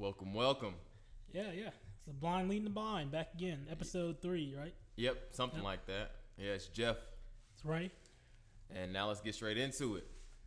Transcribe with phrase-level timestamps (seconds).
[0.00, 0.74] Welcome, welcome.
[1.30, 1.66] Yeah, yeah.
[1.96, 3.10] It's the blind leading the blind.
[3.12, 4.72] Back again, episode three, right?
[4.96, 5.64] Yep, something Yep.
[5.64, 6.12] like that.
[6.38, 6.96] Yeah, it's Jeff.
[7.52, 7.92] It's right.
[8.70, 10.06] And now let's get straight into it.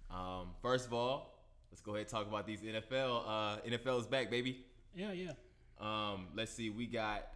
[0.10, 3.24] Um, first of all, let's go ahead and talk about these NFL.
[3.28, 4.66] Uh, NFL is back, baby.
[4.96, 5.34] Yeah, yeah.
[5.80, 7.28] Um, let's see, we got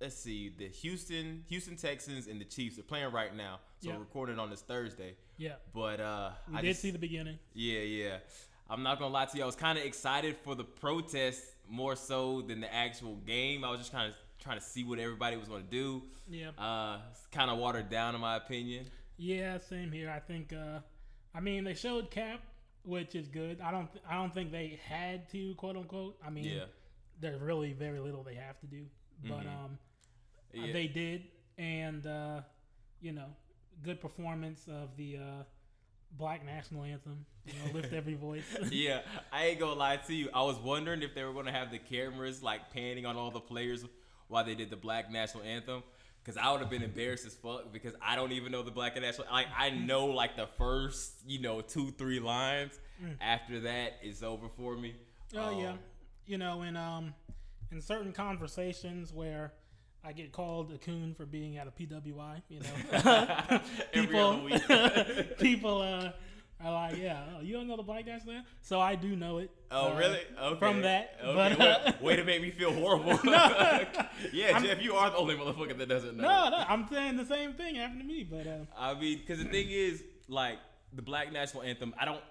[0.00, 3.60] let's see, the Houston Houston Texans and the Chiefs are playing right now.
[3.78, 3.94] So Yeah.
[3.94, 5.14] we're recording on this Thursday.
[5.36, 5.56] Yeah.
[5.72, 7.38] But uh We I did just- see the beginning.
[7.52, 8.18] Yeah, yeah.
[8.70, 9.42] I'm not gonna lie to you.
[9.42, 13.64] I was kind of excited for the protest more so than the actual game.
[13.64, 16.02] I was just kind of trying to see what everybody was gonna do.
[16.28, 16.50] Yeah.
[16.56, 18.86] Uh, it's kind of watered down in my opinion.
[19.16, 20.08] Yeah, same here.
[20.10, 20.78] I think uh
[21.34, 22.40] I mean they showed Cap,
[22.84, 23.60] which is good.
[23.60, 26.16] I don't th- I don't think they had to, quote unquote.
[26.24, 26.64] I mean Yeah.
[27.20, 28.86] there's really very little they have to do.
[29.24, 29.78] But um
[30.54, 30.72] Yeah.
[30.72, 31.24] they did
[31.58, 32.40] and uh
[33.02, 33.26] you know,
[33.82, 35.42] good performance of the uh
[36.12, 37.24] Black National Anthem.
[37.46, 38.44] You know, lift every voice.
[38.70, 39.00] yeah,
[39.32, 40.28] I ain't gonna lie to you.
[40.34, 43.40] I was wondering if they were gonna have the cameras like panning on all the
[43.40, 43.84] players
[44.28, 45.82] while they did the Black National Anthem.
[46.22, 48.94] Cause I would have been embarrassed as fuck because I don't even know the Black
[49.00, 49.26] National.
[49.32, 52.78] Like I know like the first, you know, two three lines.
[53.22, 54.94] After that, it's over for me.
[55.34, 55.78] Oh yeah, Um,
[56.26, 57.14] you know, in um,
[57.72, 59.54] in certain conversations where
[60.04, 65.38] I get called a coon for being at a PWI, you know, week.
[65.38, 66.12] people uh,
[66.62, 69.50] are like, yeah, oh, you don't know the Black Land, so I do know it.
[69.70, 70.20] Oh uh, really?
[70.42, 70.58] Okay.
[70.58, 71.34] From that, Okay.
[71.34, 73.18] but way, uh, way to make me feel horrible.
[73.24, 73.84] no,
[74.32, 76.22] yeah, Jeff, you are the only motherfucker that doesn't know.
[76.22, 79.38] no, no, I'm saying the same thing happened to me, but uh, I mean, because
[79.38, 80.58] the thing is, like
[80.94, 82.22] the Black National Anthem, I don't,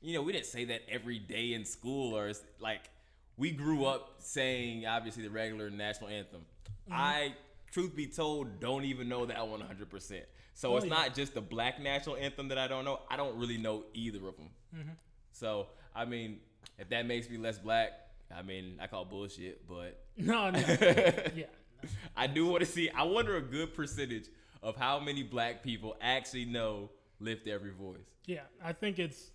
[0.00, 2.90] you know, we didn't say that every day in school, or like
[3.38, 6.42] we grew up saying obviously the regular national anthem.
[6.90, 7.00] Mm-hmm.
[7.00, 7.34] I,
[7.72, 10.24] truth be told, don't even know that one hundred percent.
[10.54, 10.94] So Oh, it's yeah.
[10.94, 13.00] not just the Black National Anthem that I don't know.
[13.10, 14.50] I don't really know either of them.
[14.76, 14.90] Mm-hmm.
[15.32, 16.38] So I mean,
[16.78, 17.92] if that makes me less black,
[18.36, 20.00] I mean, I call bullshit, but.
[20.16, 21.44] no, no, yeah,
[21.82, 21.88] no.
[22.16, 22.90] I do want to see.
[22.90, 24.26] I wonder a good percentage
[24.62, 26.90] of how many black people actually know
[27.20, 29.30] "Lift Every Voice." yeah, I think it's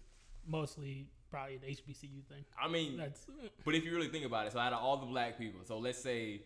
[0.45, 2.43] mostly probably an HBCU thing.
[2.61, 3.25] I mean, That's
[3.65, 5.77] but if you really think about it, so out of all the black people, so
[5.79, 6.41] let's say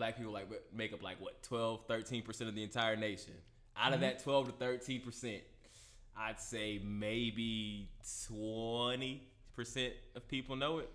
[0.00, 3.34] black people like make up like what 12, 13 percent of the entire nation.
[3.76, 5.42] Out of that twelve to thirteen percent,
[6.16, 7.88] I'd say maybe
[8.26, 9.22] twenty
[9.54, 10.90] percent of people know it.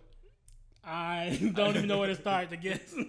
[0.83, 2.93] I don't even know where to start to guess.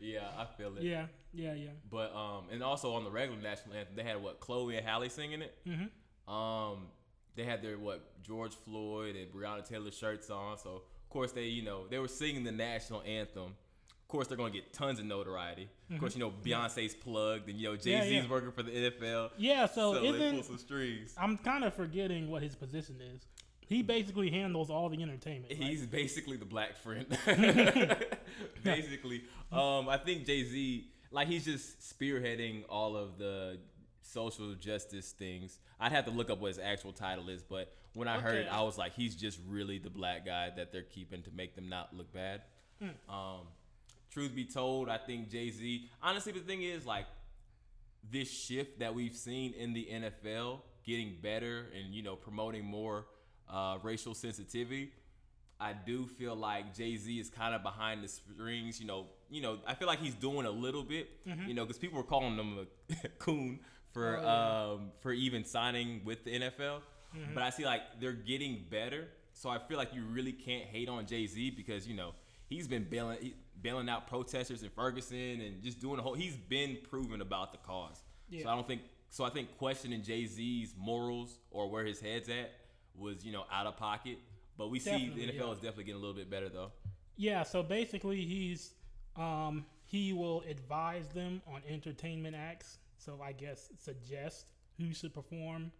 [0.00, 0.84] Yeah, I feel it.
[0.84, 1.70] yeah, yeah, yeah.
[1.90, 5.08] But um, and also on the regular national anthem, they had what Chloe and Halle
[5.08, 5.58] singing it.
[5.66, 6.32] Mm-hmm.
[6.32, 6.86] Um,
[7.34, 10.56] they had their what George Floyd and Breonna Taylor shirts on.
[10.58, 13.56] So of course they, you know, they were singing the national anthem.
[14.08, 15.68] Of course they're gonna get tons of notoriety.
[15.92, 18.12] Of course, you know Beyonce's plugged, and you know Jay Z's Mm-hmm.
[18.14, 18.28] Yeah, yeah.
[18.30, 19.30] working for the NFL.
[19.36, 21.14] Yeah, so, so isn't some strings.
[21.18, 23.20] I'm kind of forgetting what his position is.
[23.60, 25.52] He basically handles all the entertainment.
[25.52, 25.62] right?
[25.62, 27.04] He's basically the black friend.
[28.64, 33.58] basically, um, I think Jay Z, like he's just spearheading all of the
[34.00, 35.58] social justice things.
[35.78, 38.48] I'd have to look up what his actual title is, but when I heard it,
[38.50, 41.68] I was like, he's just really the black guy that they're keeping to make them
[41.68, 42.40] not look bad.
[43.08, 43.40] Um,
[44.10, 45.88] truth be told, I think Jay Z.
[46.02, 47.06] Honestly, the thing is like
[48.10, 53.06] this shift that we've seen in the NFL getting better and you know promoting more
[53.52, 54.92] uh, racial sensitivity.
[55.60, 58.80] I do feel like Jay Z is kind of behind the strings.
[58.80, 59.58] You know, you know.
[59.66, 61.08] I feel like he's doing a little bit.
[61.46, 62.66] You know, because people were calling him
[63.04, 63.60] a coon
[63.92, 64.72] for Oh, yeah.
[64.74, 66.80] um, for even signing with the NFL.
[67.34, 69.08] But I see like they're getting better.
[69.32, 72.12] So I feel like you really can't hate on Jay Z because you know
[72.48, 76.14] he's been bailing he, bailing out protesters in Ferguson and just doing a whole.
[76.14, 78.02] He's been proven about the cause.
[78.28, 78.44] Yeah.
[78.44, 78.82] So I don't think.
[79.10, 82.52] So I think questioning Jay Z's morals or where his head's at
[82.94, 84.18] was you know out of pocket.
[84.56, 85.52] But we see the NFL yeah.
[85.52, 86.72] is definitely getting a little bit better though.
[87.16, 88.74] Yeah, so basically he's
[89.16, 92.78] um he will advise them on entertainment acts.
[92.98, 95.72] So I guess suggest who should perform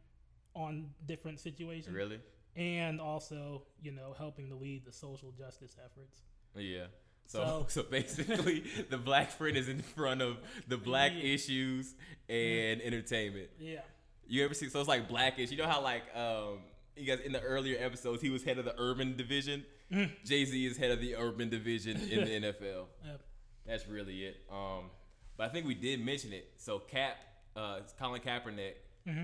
[0.55, 1.95] on different situations.
[1.95, 2.21] Really?
[2.57, 6.23] And also, you know, helping to lead the social justice efforts.
[6.57, 6.87] Yeah.
[7.29, 11.23] So, so So- basically, the black friend is in front of the black Yeah.
[11.35, 11.95] issues
[12.29, 13.49] and entertainment.
[13.61, 13.81] Yeah.
[14.27, 14.69] You ever see?
[14.69, 15.51] So it's like blackish.
[15.51, 16.59] You know how like um
[16.97, 19.65] you guys in the earlier episodes he was head of the urban division.
[19.93, 20.11] Mm.
[20.25, 22.87] Jay Z is head of the urban division in the NFL.
[23.05, 23.21] Yep.
[23.67, 24.37] That's really it.
[24.51, 24.91] Um,
[25.37, 26.51] but I think we did mention it.
[26.59, 27.17] So Cap,
[27.57, 28.75] uh, Colin Kaepernick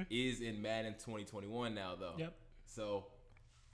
[0.08, 2.06] is in Madden 2021 now though.
[2.12, 2.20] Mm-hmm.
[2.20, 2.34] Yep.
[2.66, 3.06] So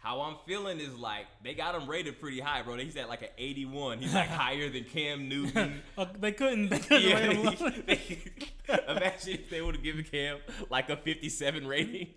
[0.00, 2.76] how I'm feeling is like they got him rated pretty high, bro.
[2.76, 3.99] He's at like an 81.
[3.99, 5.82] He's like higher than Cam Newton.
[5.99, 10.05] Uh, they couldn't they couldn't Yeah, rate him they- imagine if they would have given
[10.05, 10.38] Cam
[10.70, 12.08] like a 57 rating.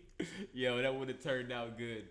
[0.53, 2.05] Yo, that would have turned out good.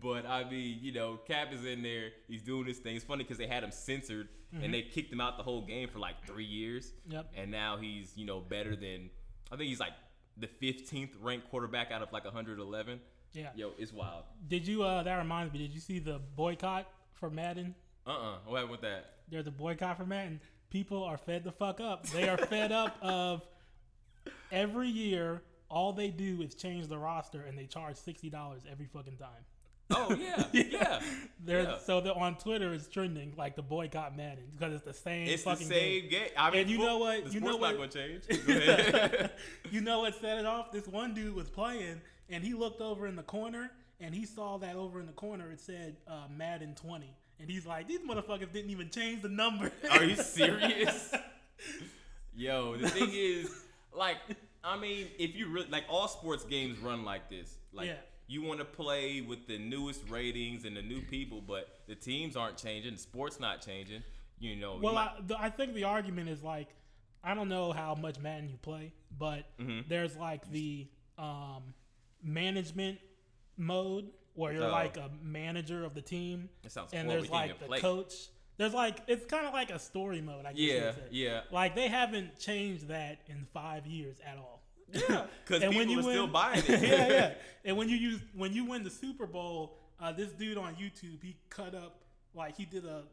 [0.00, 2.10] But I mean, you know, Cap is in there.
[2.28, 2.94] He's doing this thing.
[2.94, 4.28] It's funny because they had him censored
[4.62, 6.92] and they kicked him out the whole game for like three years.
[7.08, 7.32] Yep.
[7.36, 9.10] And now he's you know better than
[9.50, 9.92] I think he's like
[10.36, 13.00] the 15th ranked quarterback out of like 111.
[13.32, 13.50] Yeah.
[13.54, 14.24] Yo, it's wild.
[14.48, 14.82] Did you?
[14.82, 15.58] Uh, that reminds me.
[15.60, 17.74] Did you see the boycott for Madden?
[18.06, 19.12] Uh uh What happened with that?
[19.28, 20.40] There's a boycott for Madden.
[20.70, 22.06] People are fed the fuck up.
[22.08, 23.42] They are fed up of
[24.50, 25.42] every year.
[25.68, 29.44] All they do is change the roster, and they charge sixty dollars every fucking time.
[29.90, 31.00] Oh yeah, yeah.
[31.46, 31.78] Yeah.
[31.78, 35.28] so the, on Twitter it's trending like the boycott Madden because it's the same.
[35.28, 36.10] It's the fucking same game.
[36.10, 36.28] game.
[36.36, 37.24] I mean, And you know what?
[37.26, 37.92] The You know sport's not what?
[37.94, 39.30] gonna change.
[39.70, 40.70] You know what set it off?
[40.72, 43.70] This one dude was playing, and he looked over in the corner,
[44.00, 47.06] and he saw that over in the corner it said uh, Madden 20,
[47.40, 51.14] and he's like, "These motherfuckers didn't even change the number." Are you serious?
[52.34, 53.50] Yo, the thing is,
[53.94, 54.16] like,
[54.62, 57.94] I mean, if you really like all sports games run like this, like Yeah.
[58.26, 62.36] you want to play with the newest ratings and the new people, but the teams
[62.36, 64.02] aren't changing, the sport's not changing.
[64.38, 66.68] You know, you Well, might- I, the, I think the argument is like,
[67.24, 69.88] I don't know how much Madden you play, but Mm-hmm.
[69.88, 70.86] there's like the
[71.16, 71.62] um,
[72.26, 72.98] management
[73.56, 74.70] mode where you're Oh.
[74.70, 76.50] like a manager of the team,
[76.92, 77.80] and there's like the play.
[77.80, 78.12] coach.
[78.58, 80.60] There's like it's kind of like a story mode, I guess.
[80.60, 84.62] yeah, yeah, Like they haven't changed that in five years at all.
[84.92, 86.82] Yeah, because people when you are still win- buying it.
[86.82, 87.34] yeah, yeah.
[87.64, 91.22] And when you use when you win the Super Bowl, uh, this dude on YouTube
[91.22, 92.02] he cut up
[92.34, 93.04] like he did a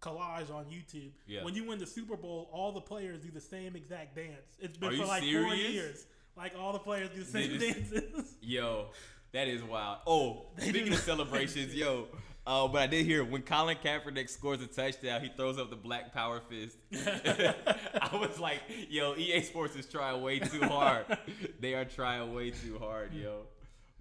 [0.00, 1.12] collage on YouTube.
[1.26, 1.44] Yeah.
[1.44, 4.56] When you win the Super Bowl, all the players do the same exact dance.
[4.58, 6.06] It's been Are for like four years.
[6.36, 8.36] Like all the players do the same dances.
[8.40, 8.86] Yo,
[9.32, 9.98] that is wild.
[10.06, 12.08] Oh, they speaking of celebrations, yo,
[12.46, 15.76] uh, but I did hear when Colin Kaepernick scores a touchdown, he throws up the
[15.76, 16.76] black power fist.
[16.92, 21.06] I was like, yo, EA Sports is trying way too hard.
[21.60, 23.42] they are trying way too hard, yo.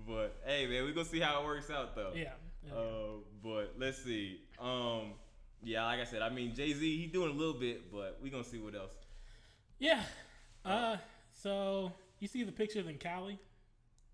[0.08, 2.14] But hey, man, we gonna see how it works out though.
[2.16, 2.32] yeah.
[2.66, 2.74] yeah.
[2.74, 4.42] Uh, but let's see.
[4.60, 5.14] Um,
[5.64, 8.32] yeah, like I said, I mean Jay Z, he doing a little bit, but we
[8.32, 8.94] gonna see what else.
[9.78, 10.02] Yeah.
[10.66, 10.98] Uh,
[11.32, 13.38] so you see the pictures in Cali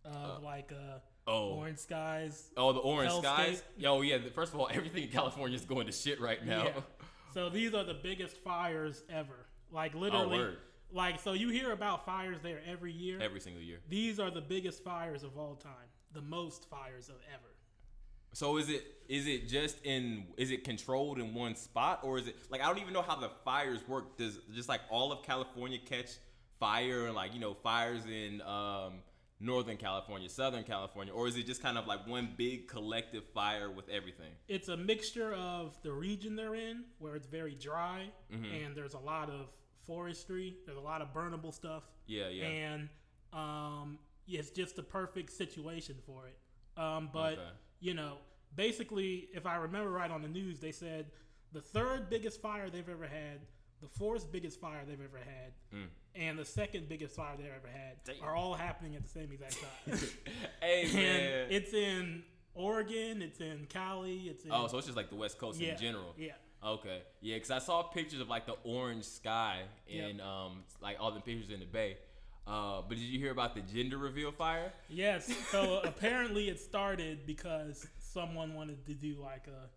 [0.05, 0.99] of like uh,
[1.29, 2.49] Oh, orange skies.
[2.55, 3.21] oh, the orange Hellscape.
[3.21, 3.63] skies.
[3.77, 4.17] Yo, yeah.
[4.33, 6.63] First of all, everything in California is going to shit right now.
[6.63, 6.71] Yeah.
[7.33, 9.45] So these are the biggest fires ever.
[9.71, 10.57] Like literally, Oh, word.
[10.91, 13.19] like so you hear about fires there every year.
[13.21, 13.77] Every single year.
[13.89, 15.89] These are the biggest fires of all time.
[16.13, 17.51] The most fires of ever.
[18.33, 22.27] So is it is it just in is it controlled in one spot or is
[22.27, 24.17] it like I don't even know how the fires work.
[24.17, 26.11] Does just like all of California catch
[26.59, 28.93] fire and like you know fires in um,
[29.39, 33.69] Northern California, Southern California, or is it just kind of like one big collective fire
[33.69, 34.31] with everything?
[34.47, 38.53] It's a mixture of the region they're in, where it's very dry Mm-hmm.
[38.65, 39.51] and there's a lot of
[39.85, 40.57] forestry.
[40.65, 41.83] There's a lot of burnable stuff.
[42.07, 42.45] Yeah, yeah.
[42.47, 42.89] And
[43.33, 46.37] um, it's just the perfect situation for it.
[46.81, 47.41] Um, but Okay.
[47.79, 48.17] you know,
[48.55, 51.07] basically, if I remember right on the news, they said
[51.53, 53.39] the third biggest fire they've ever had,
[53.81, 55.53] the fourth biggest fire they've ever had,
[56.17, 57.97] and the second biggest fire they've ever had.
[58.05, 58.23] Damn.
[58.23, 59.99] are all happening at the same exact time.
[60.61, 61.47] hey and man.
[61.49, 62.23] it's in
[62.53, 65.73] Oregon, it's in Cali, it's in oh, so it's just like the West Coast yeah,
[65.73, 66.15] in general.
[66.17, 66.31] Yeah.
[66.65, 67.01] Okay.
[67.21, 69.61] Yeah, because I saw pictures of like the orange sky
[69.91, 71.97] and um like all the pictures in the bay.
[72.47, 74.71] Uh, but did you hear about the gender reveal fire?
[74.89, 75.29] Yes.
[75.51, 79.67] So apparently it started because someone wanted to do like a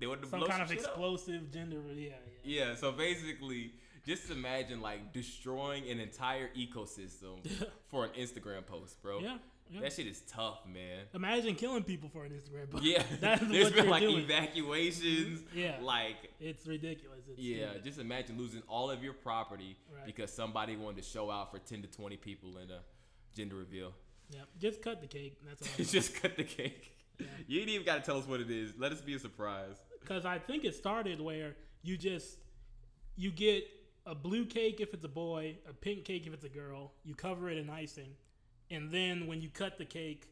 [0.00, 0.86] They wanted to some kind of shit up.
[0.86, 1.82] explosive gender.
[1.94, 2.08] Yeah,
[2.44, 2.68] yeah.
[2.68, 3.74] Yeah, so basically,
[4.06, 7.38] just imagine like destroying an entire ecosystem
[7.90, 9.20] for an Instagram post, bro.
[9.20, 9.38] Yeah,
[9.70, 9.80] yeah.
[9.80, 11.04] That shit is tough, man.
[11.14, 12.84] Imagine killing people for an Instagram post.
[12.84, 14.18] Yeah, that's there's been like doing.
[14.18, 15.40] evacuations.
[15.40, 15.58] Mm-hmm.
[15.58, 15.76] Yeah.
[15.82, 17.20] like It's ridiculous.
[17.28, 20.06] It's yeah, just imagine losing all of your property Right.
[20.06, 22.80] because somebody wanted to show out for ten to twenty people in a
[23.34, 23.92] gender reveal.
[24.30, 24.40] yeah.
[24.58, 25.38] Just cut the cake.
[25.46, 25.84] That's all.
[25.84, 26.88] just cut the cake.
[27.46, 28.72] You ain't even got to tell us what it is.
[28.76, 29.76] Let us be a surprise.
[30.00, 32.38] Because I think it started where you just
[33.16, 33.64] you get
[34.06, 36.92] a blue cake if it's a boy, a pink cake if it's a girl.
[37.04, 38.10] You cover it in icing,
[38.70, 40.28] and then when you cut the cake,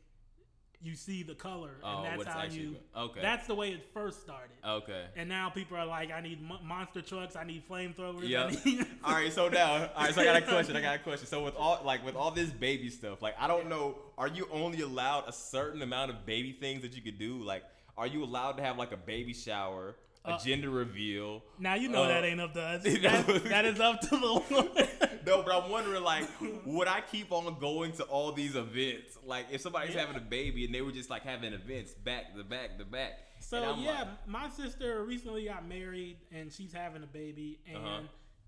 [0.83, 2.75] you see the color, Oh, and that's how you.
[2.97, 3.21] okay.
[3.21, 4.57] That's the way it first started.
[4.67, 5.05] Okay.
[5.15, 8.27] And now people are like, I need mo- monster trucks, I need flamethrowers.
[8.27, 8.65] Yep.
[8.65, 9.31] need- all right.
[9.31, 10.15] So now, all right.
[10.15, 10.75] So I got a question.
[10.77, 11.27] I got a question.
[11.27, 14.49] So with all like with all this baby stuff, like I don't know, are you
[14.51, 17.43] only allowed a certain amount of baby things that you could do?
[17.43, 17.63] Like,
[17.99, 21.43] are you allowed to have like a baby shower, a Uh, gender reveal?
[21.59, 22.83] Now you know Uh, that ain't up to us.
[22.85, 24.99] that That, is up to the.
[25.27, 26.27] No, but I'm wondering like,
[26.65, 29.19] would I keep on going to all these events?
[29.25, 30.01] Like, if somebody's Yeah.
[30.07, 33.13] having a baby and they were just like having events back to back to back.
[33.41, 38.01] So yeah, like, my sister recently got married and she's having a baby, and Uh-huh.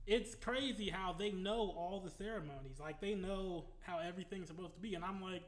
[0.06, 2.78] it's crazy how they know all the ceremonies.
[2.80, 5.42] Like they know how everything's supposed to be, and I'm like,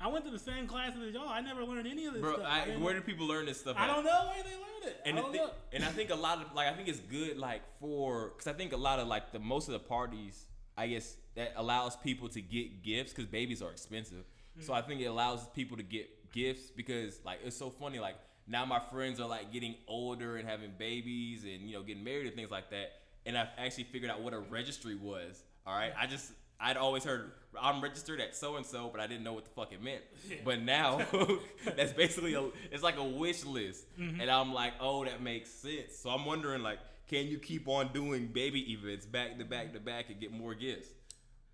[0.00, 1.28] I went to the same classes as y'all.
[1.28, 2.46] I never learned any of this Bro, stuff.
[2.48, 3.76] I, didn't where do people learn this stuff?
[3.78, 3.94] I at?
[3.94, 5.00] don't know where they learned it.
[5.04, 5.50] and I don't thi- know.
[5.72, 8.52] and I think a lot of like I think it's good like for because I
[8.56, 12.28] think a lot of like the most of the parties I guess that allows people
[12.28, 14.24] to get gifts because babies are expensive.
[14.60, 18.16] So I think it allows people to get gifts because like it's so funny like
[18.46, 22.26] now my friends are like getting older and having babies and you know getting married
[22.26, 22.92] and things like that.
[23.26, 25.42] And I've actually figured out what a registry was.
[25.66, 29.06] All right, I just I'd always heard I'm registered at so and so, but I
[29.06, 30.02] didn't know what the fuck it meant.
[30.44, 31.00] But now
[31.76, 35.96] that's basically a it's like a wish list, and I'm like, oh, that makes sense.
[35.96, 39.80] So I'm wondering like, can you keep on doing baby events back to back to
[39.80, 40.88] back and get more gifts?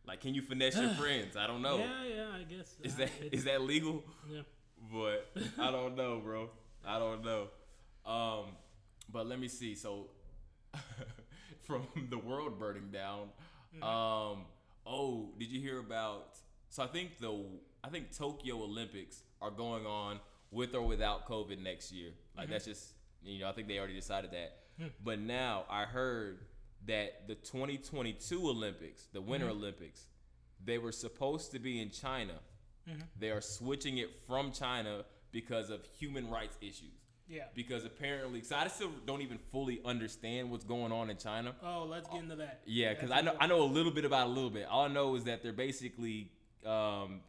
[0.07, 1.37] Like, can you finesse your friends?
[1.37, 1.79] I don't know.
[1.79, 2.75] Yeah, yeah, I guess.
[2.83, 4.03] Is uh, that it's- is that legal?
[4.31, 4.43] yeah.
[4.93, 6.51] But I don't know, bro.
[6.87, 7.49] I don't know.
[8.05, 8.47] Um,
[9.11, 9.75] but let me see.
[9.75, 10.09] So
[11.63, 13.29] from the world burning down,
[13.83, 14.45] um,
[14.87, 16.39] oh, did you hear about?
[16.71, 17.45] So I think the
[17.83, 22.11] I think Tokyo Olympics are going on with or without COVID next year.
[22.37, 22.53] Like mm-hmm.
[22.53, 24.57] that's just you know I think they already decided that.
[24.79, 24.89] Hmm.
[25.05, 26.41] But now I heard
[26.87, 29.59] that the 2022 Olympics, the Winter mm-hmm.
[29.59, 30.07] Olympics,
[30.65, 32.35] they were supposed to be in China.
[32.89, 33.01] Mm-hmm.
[33.19, 37.04] They are switching it from China because of human rights issues.
[37.29, 37.45] Yeah.
[37.55, 41.55] Because apparently, so I still don't even fully understand what's going on in China.
[41.63, 42.61] Oh, let's get into that.
[42.67, 44.67] Yeah, because I know I know a little bit about a little bit.
[44.69, 46.31] All I know is that they're basically,
[46.67, 47.21] um,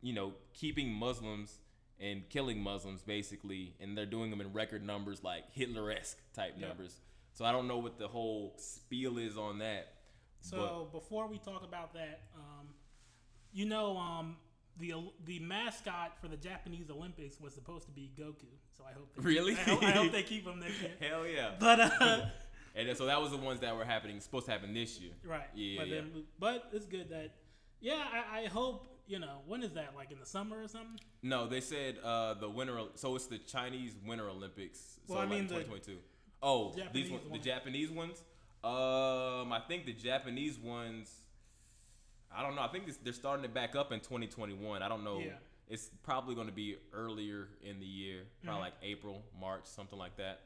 [0.00, 1.58] you know, keeping Muslims
[2.00, 6.68] and killing Muslims basically, and they're doing them in record numbers, like Hitler-esque type Yep.
[6.68, 7.00] numbers.
[7.34, 9.94] So I don't know what the whole spiel is on that.
[10.40, 12.74] So before we talk about that, um,
[13.52, 14.36] you know, um,
[14.78, 14.94] the
[15.24, 18.48] the mascot for the Japanese Olympics was supposed to be Goku.
[18.82, 19.52] So I hope they Really?
[19.54, 20.90] I hope, I hope they keep them next year.
[21.00, 21.52] hell yeah.
[21.58, 22.26] But uh,
[22.74, 25.12] And so that was the ones that were happening, supposed to happen this year.
[25.24, 25.42] right.
[25.54, 25.94] Yeah, But yeah.
[25.94, 27.34] then, but it's good that.
[27.80, 30.98] Yeah, I, I hope you know when is that like in the summer or something.
[31.22, 32.78] No, they said uh, the winter.
[32.94, 34.98] So it's the Chinese Winter Olympics.
[35.06, 35.98] So Well, I mean the 2022.
[36.42, 37.38] Oh, Japanese these ones, the.
[37.38, 38.22] Japanese ones.
[38.64, 41.12] Um, I think the Japanese ones.
[42.34, 42.62] I don't know.
[42.62, 44.82] I think this, they're starting it back up in 2021.
[44.82, 45.18] I don't know.
[45.18, 45.32] Yeah.
[45.72, 48.62] It's probably going to be earlier in the year, probably Mm-hmm.
[48.62, 50.40] like April, March, something like that.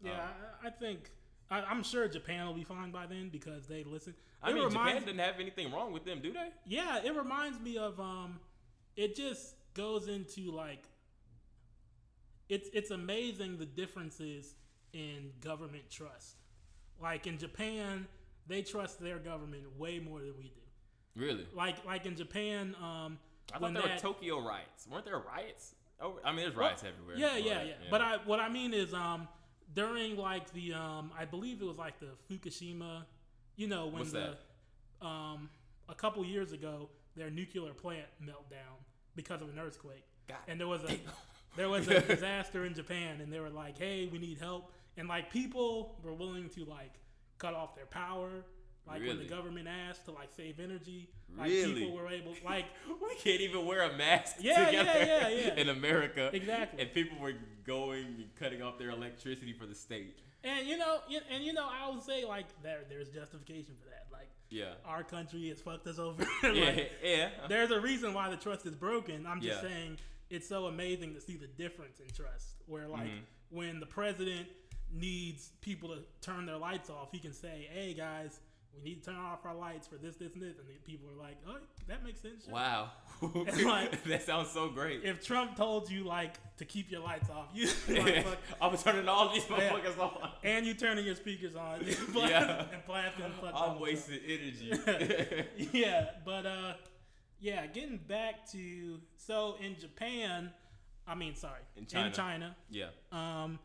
[0.00, 0.20] Yeah, Um,
[0.62, 1.10] I, I think
[1.50, 4.14] I, I'm sure Japan will be fine by then because they listen.
[4.42, 6.50] I It mean, reminds- Japan didn't have anything wrong with them, do they?
[6.66, 8.38] Yeah, it reminds me of um
[8.96, 10.84] it just goes into like
[12.48, 14.54] it's it's amazing the differences
[14.92, 16.36] in government trust.
[17.02, 18.06] Like in Japan,
[18.46, 21.20] they trust their government way more than we do.
[21.20, 21.46] Really?
[21.54, 23.18] Like like in Japan, um
[23.52, 24.86] I thought there that- were Tokyo riots.
[24.90, 25.74] Weren't there riots?
[26.00, 27.16] Oh, I mean, there's Well, riots everywhere.
[27.16, 27.74] Yeah, yeah, but, yeah.
[27.90, 29.28] But I what I mean is um
[29.74, 33.04] during like the um I believe it was like the Fukushima,
[33.56, 34.36] you know, when What's the
[35.00, 35.48] um
[35.88, 38.82] a couple years ago their nuclear plant meltdown
[39.14, 40.04] because of an earthquake.
[40.28, 40.98] God And there was a
[41.56, 45.08] there was a disaster in Japan and they were like, "Hey, we need help." And
[45.08, 46.94] like people were willing to like
[47.38, 48.44] cut off their power
[48.86, 51.08] like when the government asked to like save energy.
[51.36, 51.74] Like Really?
[51.74, 55.54] people were able like we can't even wear a mask Yeah, together yeah, yeah, yeah.
[55.56, 56.30] in America.
[56.32, 56.80] Exactly.
[56.82, 57.32] And people were
[57.66, 60.18] going and cutting off their electricity for the state.
[60.44, 60.98] And you know,
[61.30, 64.06] and you know, I would say like there, there's justification for that.
[64.12, 64.74] Like Yeah.
[64.84, 66.24] our country has fucked us over.
[66.44, 67.28] Yeah, Like, yeah.
[67.48, 69.26] there's a reason why the trust is broken.
[69.26, 69.68] I'm just Yeah.
[69.68, 69.98] saying
[70.30, 72.54] it's so amazing to see the difference in trust.
[72.66, 73.20] Where like Mhm.
[73.50, 74.46] when the president
[74.92, 78.38] needs people to turn their lights off, he can say, "Hey guys,
[78.76, 81.08] we need to turn off our lights for this, this, and this," and then people
[81.10, 81.56] are like, "Oh,
[81.88, 82.90] that makes sense." sure." Wow.
[83.64, 85.04] like- that sounds so great.
[85.04, 89.08] If Trump told you like to keep your lights off, you like, fuck, I'm turning
[89.08, 89.70] all these Yeah.
[89.70, 90.30] motherfuckers on.
[90.42, 91.80] and you turning your speakers on,
[92.14, 92.66] Yeah.
[92.72, 94.72] and blasting fuck I'm wasting energy.
[95.72, 96.74] yeah, but uh,
[97.40, 100.50] yeah, getting back to so in Japan,
[101.06, 102.06] I mean, sorry, In China.
[102.06, 102.86] in China, yeah.
[103.12, 103.58] um,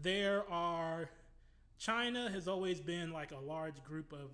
[0.00, 1.08] there are
[1.78, 4.30] China has always been like a large group of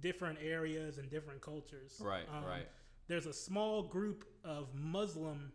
[0.00, 2.00] different areas and different cultures.
[2.00, 2.68] Right, Um, right.
[3.08, 5.52] There's a small group of Muslim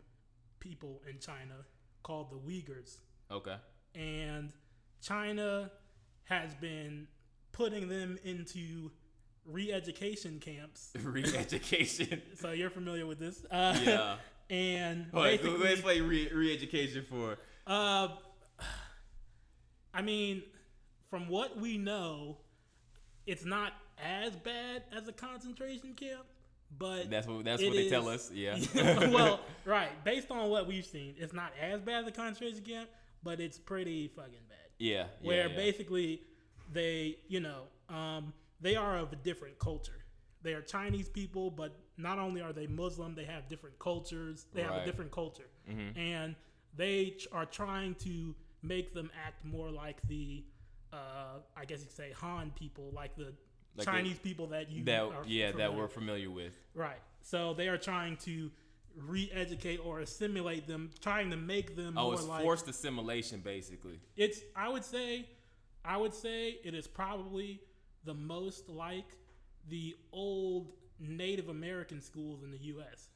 [0.60, 1.64] people in China
[2.02, 2.98] called the Uyghurs,
[3.30, 3.56] Okay.
[3.94, 4.52] and
[5.02, 5.70] China
[6.24, 7.08] has been
[7.52, 8.90] putting them into
[9.44, 12.20] re-education camps Re-education.
[12.34, 13.44] so you're familiar with this.
[13.50, 14.16] Uh, yeah.
[14.50, 17.38] and Wait, basically, let's play re- re-education for.
[17.66, 18.08] uh,
[19.94, 20.42] I mean,
[21.08, 22.38] from what we know,
[23.26, 26.24] it's not as bad as a concentration camp,
[26.78, 28.30] but That's what that's what they tell us.
[28.32, 28.58] Yeah.
[29.10, 32.88] well, right, based on what we've seen, it's not as bad as a concentration camp,
[33.22, 34.58] but it's pretty fucking bad.
[34.78, 35.06] yeah.
[35.22, 35.56] Where yeah, yeah.
[35.56, 36.22] basically
[36.72, 39.92] they, you know, um, they are of a different culture.
[40.42, 44.46] they are Chinese people, but not only are they Muslim, they have different cultures.
[44.54, 45.96] They have a different culture, Mhm.
[45.98, 46.36] and
[46.76, 50.44] they ch- are trying to make them act more like the,
[50.92, 53.32] uh, I guess you could say Han people, like the
[53.78, 56.54] Like Chinese people that you that are yeah that we're familiar with.
[56.74, 57.00] right.
[57.22, 58.50] So they are trying to
[58.96, 64.00] re-educate or assimilate them, trying to make them Oh, more it's like forced assimilation basically.
[64.16, 65.26] it's I would say
[65.84, 67.60] I would say it is probably
[68.04, 69.06] the most like
[69.68, 73.08] the old Native American schools in the US.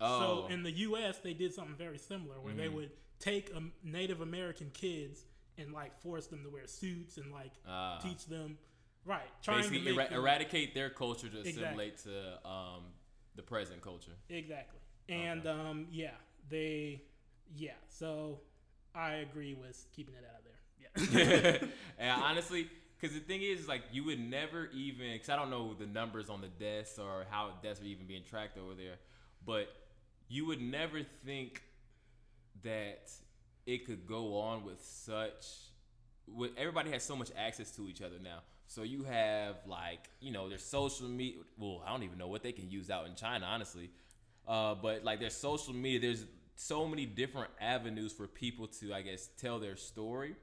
[0.00, 2.74] Oh, So in the US they did something very similar where they Mhm.
[2.74, 5.24] would take um, Native American kids
[5.58, 7.98] and like force them to wear suits and like Ah.
[8.02, 8.58] teach them
[9.06, 11.62] right trying basically to make era- eradicate their culture to Exactly.
[11.62, 12.82] assimilate to um,
[13.36, 14.12] the present culture.
[14.28, 15.50] exactly and Okay.
[15.60, 16.10] um yeah
[16.48, 17.02] they
[17.56, 18.40] yeah so
[18.94, 23.68] I agree with keeping it out of there yeah and honestly, because the thing is,
[23.68, 27.26] like, you would never even, because I don't know the numbers on the deaths or
[27.30, 28.94] how deaths are even being tracked over there,
[29.44, 29.68] but
[30.28, 31.62] you would never think
[32.62, 33.10] that
[33.66, 35.46] it could go on with such.
[36.26, 38.38] With everybody has so much access to each other now.
[38.66, 41.40] So you have like you know their social media.
[41.58, 43.90] Well, I don't even know what they can use out in China, honestly.
[44.46, 46.00] Uh, but like their social media.
[46.00, 46.24] There's
[46.56, 50.36] so many different avenues for people to, I guess, tell their story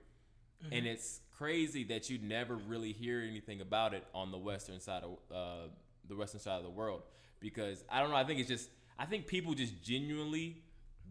[0.71, 5.03] and it's crazy that you never really hear anything about it on the western side
[5.03, 5.67] of uh,
[6.07, 7.01] the western side of the world
[7.39, 8.15] because I don't know.
[8.15, 10.63] I think it's just I think people just genuinely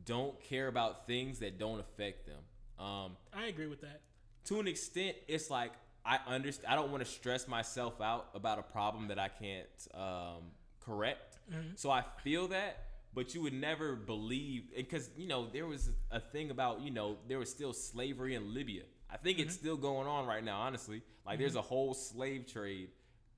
[0.04, 2.84] don't care about things that don't affect them.
[2.84, 4.00] Um, I agree with that
[4.46, 5.72] to an extent, it's like
[6.04, 6.72] I understand.
[6.72, 11.38] I don't want to stress myself out about a problem that I can't um, correct.
[11.50, 11.72] Mm-hmm.
[11.76, 16.20] So I feel that, but you would never believe because you know there was a
[16.20, 18.82] thing about you know there was still slavery in Libya.
[19.10, 19.64] I think it's mm-hmm.
[19.64, 20.60] still going on right now.
[20.60, 21.58] Honestly, like there's mm-hmm.
[21.60, 22.88] a whole slave trade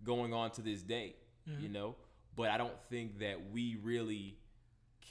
[0.03, 1.17] going on to this day.
[1.61, 1.97] You know,
[2.37, 4.39] but I don't think that we really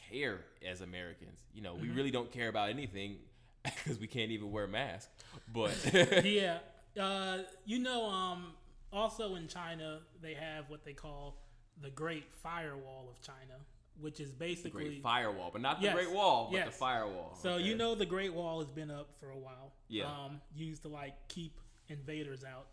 [0.10, 1.40] care as Americans.
[1.54, 3.18] You know, we really don't care about anything
[3.64, 5.10] because we can't even wear masks.
[5.54, 5.76] But
[6.26, 6.58] yeah.
[7.00, 8.54] Uh, you know, um,
[8.92, 11.38] also in China, they have what they call
[11.82, 13.60] the Great Firewall of China,
[14.00, 14.84] which is the basically.
[14.86, 17.38] Great Firewall, but not the Yes, Great Wall, but the firewall.
[17.42, 17.64] so Okay.
[17.64, 19.74] you know, the Great Wall has been up for a while.
[19.88, 20.06] Yeah.
[20.06, 22.68] Um, used to like keep invaders out.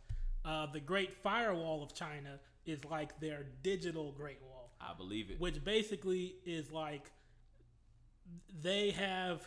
[0.44, 4.70] Uh, the Great Firewall of China is like their digital Great Wall.
[4.80, 5.38] I believe it.
[5.40, 7.10] which basically is like
[8.62, 9.42] they have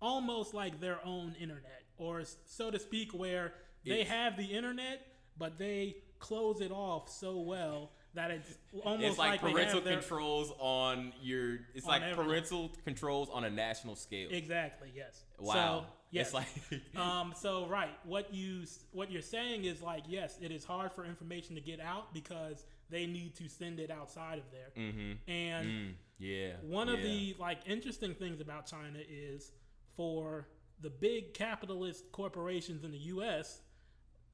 [0.00, 5.06] almost like their own internet, or so to speak, where they It's- have the internet,
[5.38, 9.84] but they close it off so well that it's almost It's like, they parental have
[9.84, 11.60] their, controls on your.
[11.74, 12.24] It's On like everything.
[12.26, 14.28] parental controls on a national scale.
[14.30, 14.92] Exactly.
[14.94, 15.24] Yes.
[15.38, 15.52] wow.
[15.54, 16.26] So, yes.
[16.26, 16.82] It's like.
[16.96, 21.04] um, so right, what you what you're saying is like yes, it is hard for
[21.06, 25.30] information to get out because they need to send it outside of there, mm-hmm.
[25.30, 26.52] and Mm, yeah.
[26.62, 27.06] One of yeah.
[27.06, 29.52] the like interesting things about China is
[29.96, 30.46] for
[30.82, 33.62] the big capitalist corporations in the US,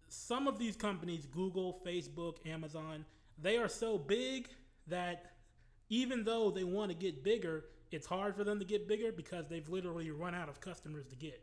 [0.09, 3.05] some of these companies, Google, Facebook, Amazon,
[3.41, 4.49] they are so big
[4.87, 5.33] that
[5.91, 9.47] even though they want to get bigger, it's hard for them to get bigger because
[9.49, 11.43] they've literally run out of customers to get.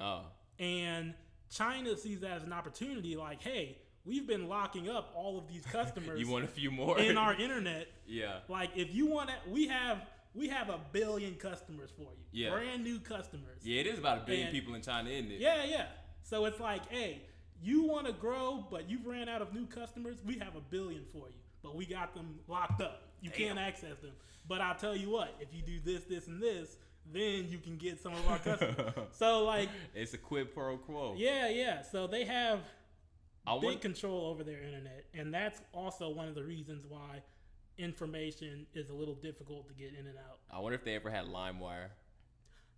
[0.00, 0.22] Oh.
[0.58, 1.14] And
[1.50, 5.64] China sees that as an opportunity like, hey, we've been locking up all of these
[5.72, 6.98] customers You want a few more?
[6.98, 8.38] in our internet yeah.
[8.48, 12.24] like if you want to, we have we have a billion customers for you.
[12.44, 12.50] Yeah.
[12.50, 13.60] Brand new customers.
[13.62, 15.40] Yeah, it is about a billion And- people in China, isn't it?
[15.40, 15.86] Yeah, yeah.
[16.22, 17.22] So it's like, hey,
[17.62, 20.16] you want to grow, but you've ran out of new customers.
[20.26, 23.02] We have a billion for you, but we got them locked up.
[23.22, 24.12] You can't access them.
[24.46, 26.76] But I'll tell you what, if you do this, this, and this,
[27.12, 28.92] then you can get some of our customers.
[29.12, 31.14] so like, It's a quid pro quo.
[31.16, 31.82] yeah, yeah.
[31.82, 32.60] So they have
[33.46, 33.80] I big want.
[33.80, 37.22] control over their internet, and that's also one of the reasons why
[37.78, 40.38] information is a little difficult to get in and out.
[40.50, 41.88] I wonder if they ever had LimeWire.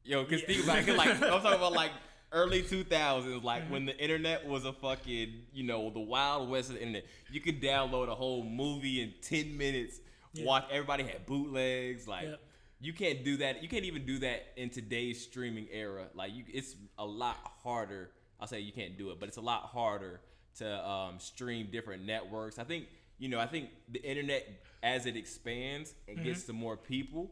[0.04, 0.46] Yo, cause Yeah.
[0.46, 1.90] think about it, like I'm talking about like
[2.32, 3.72] early 2000s, like Mm-hmm.
[3.72, 7.06] when the internet was a fucking, you know, the wild west of the internet.
[7.30, 10.00] You could download a whole movie in 10 minutes.
[10.34, 10.44] Yeah.
[10.46, 12.06] Watch everybody had bootlegs.
[12.06, 12.40] Like Yep.
[12.80, 13.62] you can't do that.
[13.62, 16.06] You can't even do that in today's streaming era.
[16.14, 18.10] Like you, it's a lot harder.
[18.40, 20.20] I'll say you can't do it, but it's a lot harder
[20.58, 22.58] to um, stream different networks.
[22.58, 22.86] I think
[23.18, 23.38] you know.
[23.38, 24.46] I think the internet
[24.82, 27.30] as it expands and gets to more people,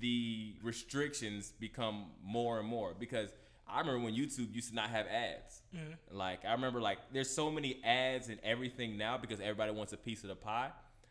[0.00, 3.30] the restrictions become more and more because
[3.66, 5.62] I remember when YouTube used to not have ads.
[6.10, 9.96] Like I remember like there's so many ads and everything now because everybody wants a
[9.96, 10.70] piece of the pie.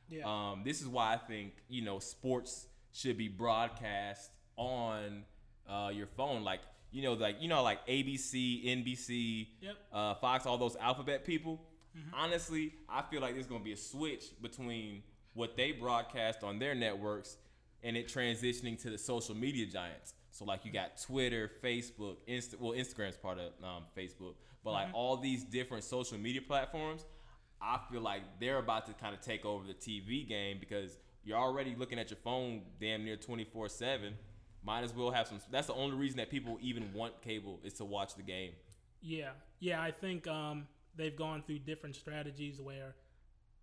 [0.09, 0.23] Yeah.
[0.25, 5.23] Um, this is why I think you know sports should be broadcast on
[5.69, 6.61] uh, your phone, like
[6.91, 9.75] you know, like you know, like ABC, NBC, Yep.
[9.93, 11.59] uh, Fox, all those alphabet people.
[12.13, 16.75] Honestly, I feel like there's gonna be a switch between what they broadcast on their
[16.75, 17.37] networks
[17.83, 20.13] and it transitioning to the social media giants.
[20.31, 22.59] So like you got Twitter, Facebook, Insta.
[22.59, 27.05] Well, Instagram's part of um, Facebook, but like all these different social media platforms,
[27.61, 31.37] I feel like they're about to kind of take over the TV game because you're
[31.37, 34.13] already looking at your phone damn near 24 seven.
[34.63, 35.39] Might as well have some.
[35.51, 38.51] That's the only reason that people even want cable is to watch the game.
[39.01, 39.29] Yeah,
[39.59, 39.81] yeah.
[39.81, 42.95] I think um, they've gone through different strategies where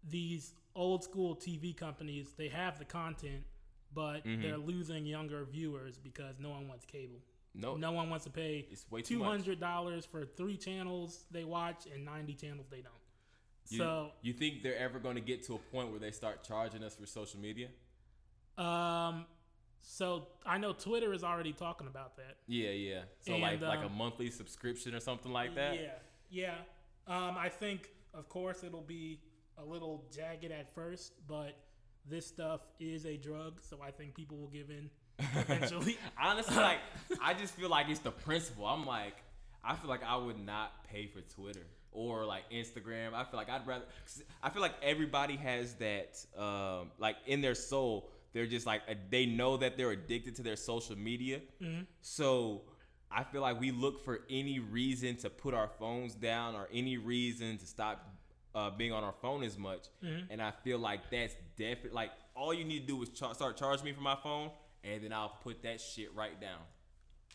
[0.09, 3.43] these old school TV companies they have the content,
[3.95, 4.43] but Mm-hmm.
[4.43, 7.21] they're losing younger viewers because no one wants cable.
[7.57, 11.25] No, No one wants to pay It's way too two hundred dollars for three channels
[11.31, 12.95] they watch and ninety channels they don't.
[13.69, 16.43] You, so, you think they're ever going to get to a point where they start
[16.45, 17.69] charging us for social media?
[18.59, 19.25] um,
[19.87, 22.37] so I know Twitter is already talking about that.
[22.47, 23.01] Yeah, yeah.
[23.21, 25.75] So And, like like a um, monthly subscription or something like that.
[25.77, 25.89] Yeah,
[26.31, 26.55] yeah.
[27.07, 29.21] Um, I think, of course, it'll be
[29.59, 31.57] a little jagged at first, but
[32.09, 35.97] this stuff is a drug, so I think people will give in eventually.
[36.21, 36.79] Honestly, like
[37.23, 38.67] I just feel like it's the principle.
[38.67, 39.17] I'm like,
[39.63, 43.15] I feel like I would not pay for Twitter or like Instagram.
[43.15, 43.85] I feel like I'd rather.
[44.05, 48.11] 'cause I feel like everybody has that, um, like in their soul.
[48.33, 51.41] They're just like they know that they're addicted to their social media.
[52.01, 52.63] So
[53.15, 56.97] I feel like we look for any reason to put our phones down or any
[56.99, 58.11] reason to stop
[58.55, 59.87] uh, being on our phone as much.
[60.31, 63.57] And I feel like that's definitely like all you need to do is char- start
[63.57, 64.51] charging me for my phone,
[64.83, 66.61] and then I'll put that shit right down.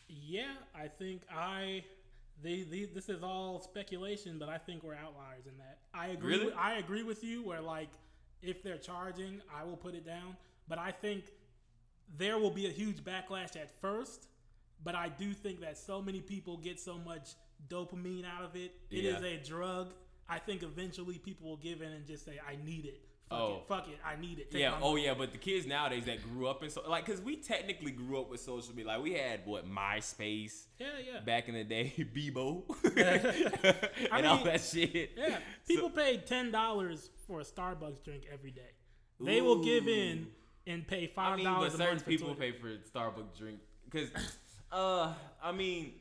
[0.08, 1.84] yeah, I think I.
[2.42, 5.78] They, they, this is all speculation, but I think we're outliers in that.
[5.92, 6.32] I agree.
[6.36, 6.46] Really?
[6.46, 7.42] With, I agree with you.
[7.42, 7.90] Where like,
[8.40, 10.36] if they're charging, I will put it down.
[10.66, 11.24] But I think
[12.16, 14.28] there will be a huge backlash at first.
[14.82, 17.30] But I do think that so many people get so much
[17.68, 18.72] dopamine out of it.
[18.90, 19.28] It is Yeah.
[19.28, 19.92] a drug.
[20.28, 23.00] I think eventually people will give in and just say, "I need it.
[23.28, 23.56] Fuck Oh.
[23.58, 23.68] it.
[23.68, 23.98] Fuck it.
[24.04, 24.78] I need it." Take Yeah.
[24.80, 25.14] Oh money." yeah.
[25.14, 28.30] But the kids nowadays that grew up in so like, cause we technically grew up
[28.30, 28.92] with social media.
[28.92, 31.20] Like we had what MySpace yeah, yeah.
[31.20, 32.64] back in the day, Bebo,
[34.12, 35.12] and all that shit.
[35.16, 35.38] Yeah,
[35.68, 38.70] people pay ten dollars for a Starbucks drink every day.
[39.20, 40.28] They will give in
[40.66, 41.44] and pay five dollars.
[41.44, 44.08] I mean, but certain month for people pay for Starbucks drink because,
[44.72, 45.92] uh, I mean,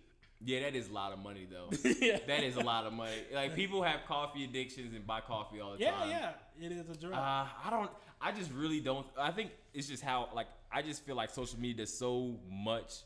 [0.44, 1.70] yeah, that is a lot of money though.
[2.02, 2.20] yeah.
[2.28, 3.12] That is a lot of money.
[3.34, 6.10] Like people have coffee addictions and buy coffee all the yeah, time.
[6.10, 7.14] yeah, yeah, it is a drug.
[7.14, 7.18] Uh,
[7.66, 7.92] I don't.
[8.22, 9.06] I just really don't.
[9.18, 13.04] I think it's just how like I just feel like social media is so much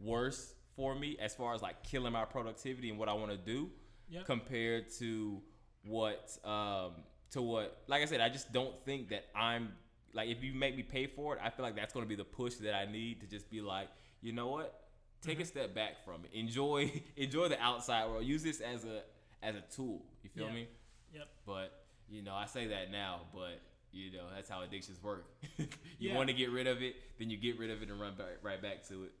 [0.00, 3.36] worse for me as far as like killing my productivity and what I want to
[3.38, 3.70] do
[4.10, 4.26] Yep.
[4.26, 5.40] compared to
[5.84, 6.92] what um
[7.30, 9.72] to what like I said I just don't think that I'm
[10.12, 12.14] like if you make me pay for it I feel like that's going to be
[12.14, 13.88] the push that I need to just be like
[14.20, 14.83] you know what
[15.24, 19.02] take a step back from it enjoy enjoy the outside world use this as a
[19.42, 20.52] as a tool you feel Yeah.
[20.54, 20.68] me
[21.14, 21.28] yep.
[21.46, 23.60] but you know, I say that now, but
[23.90, 25.24] you know that's how addictions work.
[25.58, 25.66] you
[25.98, 26.14] Yeah.
[26.16, 28.26] want to get rid of it, then you get rid of it and run back,
[28.42, 29.12] right back to it.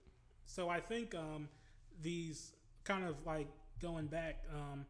[0.44, 1.48] So I think um,
[2.02, 2.52] these
[2.84, 3.48] kind of like
[3.80, 4.84] going back, um,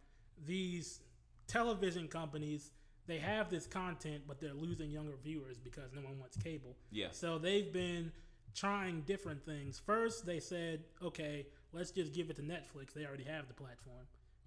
[0.44, 1.00] these
[1.46, 2.72] television companies
[3.06, 6.74] they have this content, but they're losing younger viewers because no one wants cable.
[6.90, 7.08] Yeah.
[7.12, 8.10] So they've been
[8.54, 9.80] trying different things.
[9.84, 12.94] First, they said, okay, let's just give it to Netflix.
[12.94, 14.06] They already have the platform.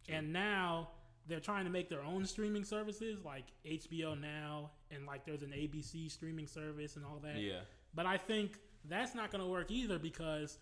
[0.10, 0.89] And now
[1.28, 5.50] they're trying to make their own streaming services like HBO Now and like there's an
[5.50, 7.38] ABC streaming service and all that.
[7.38, 7.60] Yeah.
[7.93, 10.58] But I think that's not going to work either because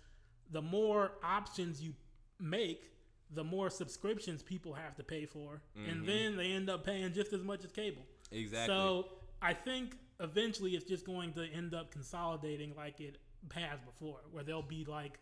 [0.51, 1.93] the more options you
[2.39, 2.91] make,
[3.31, 5.61] the more subscriptions people have to pay for.
[5.75, 6.05] And mm-hmm.
[6.05, 8.01] then they end up paying just as much as cable.
[8.31, 8.73] Exactly.
[8.73, 9.09] So
[9.41, 13.17] I think eventually it's just going to end up consolidating like it
[13.53, 15.19] has before, where they'll be like,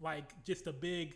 [0.00, 1.14] like just a big,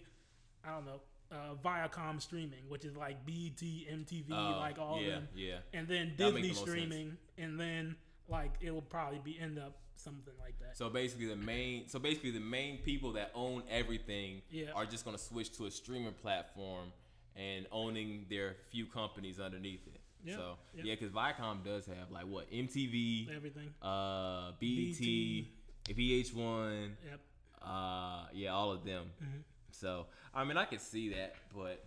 [0.65, 1.01] I don't know,
[1.33, 5.59] uh, Viacom streaming, which is like BET, MTV, Uh, like all yeah, of them, yeah.
[5.73, 7.97] and then Disney the streaming, and then
[8.29, 10.77] like it will probably be end up something like that.
[10.77, 14.73] So basically, the main so basically the main people that own everything Yeah.
[14.75, 16.93] are just gonna switch to a streaming platform
[17.37, 20.01] and owning their few companies underneath it.
[20.25, 20.83] Yeah, So yeah.
[20.85, 23.73] yeah, because Viacom does have like what MTV, Everything.
[23.83, 24.99] uh, BET.
[24.99, 25.47] BET,
[25.95, 27.21] VH1, Yep.
[27.63, 29.07] uh, yeah, all of them.
[29.23, 29.41] Mm-hmm.
[29.71, 31.85] So I mean, I could see that, but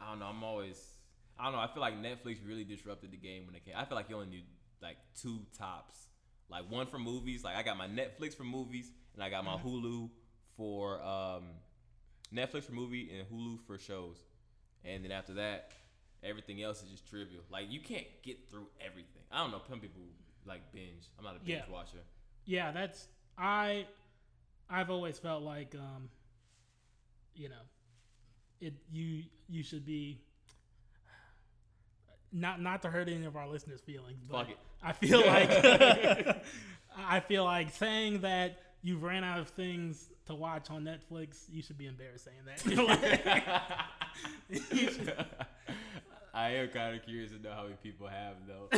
[0.00, 0.26] I don't know.
[0.26, 0.78] I'm always,
[1.38, 1.58] I don't know.
[1.60, 3.74] I feel like Netflix really disrupted the game when it came.
[3.76, 4.44] I feel like you only need
[4.82, 5.96] like two tops,
[6.48, 7.44] like one for movies.
[7.44, 10.08] Like I got my Netflix for movies, and I got my Hulu
[10.56, 11.44] for um,
[12.34, 14.16] Netflix for movie and Hulu for shows.
[14.84, 15.70] And then after that,
[16.24, 17.42] everything else is just trivial.
[17.50, 19.22] Like you can't get through everything.
[19.30, 19.62] I don't know.
[19.68, 20.02] Some people
[20.44, 21.08] like binge.
[21.18, 21.72] I'm not a binge Yeah.
[21.72, 21.98] watcher.
[22.44, 23.06] Yeah, that's
[23.38, 23.86] I.
[24.70, 26.08] I've always felt like, um,
[27.34, 27.54] you know,
[28.60, 30.18] it you you should be.
[32.32, 34.58] not not to hurt any of our listeners' feelings, but Fuck it.
[34.82, 36.44] I feel like
[36.96, 41.44] I feel like saying that you've ran out of things to watch on Netflix.
[41.48, 42.66] You should be embarrassed saying that.
[46.34, 48.68] I am kind of curious to know how many people have though.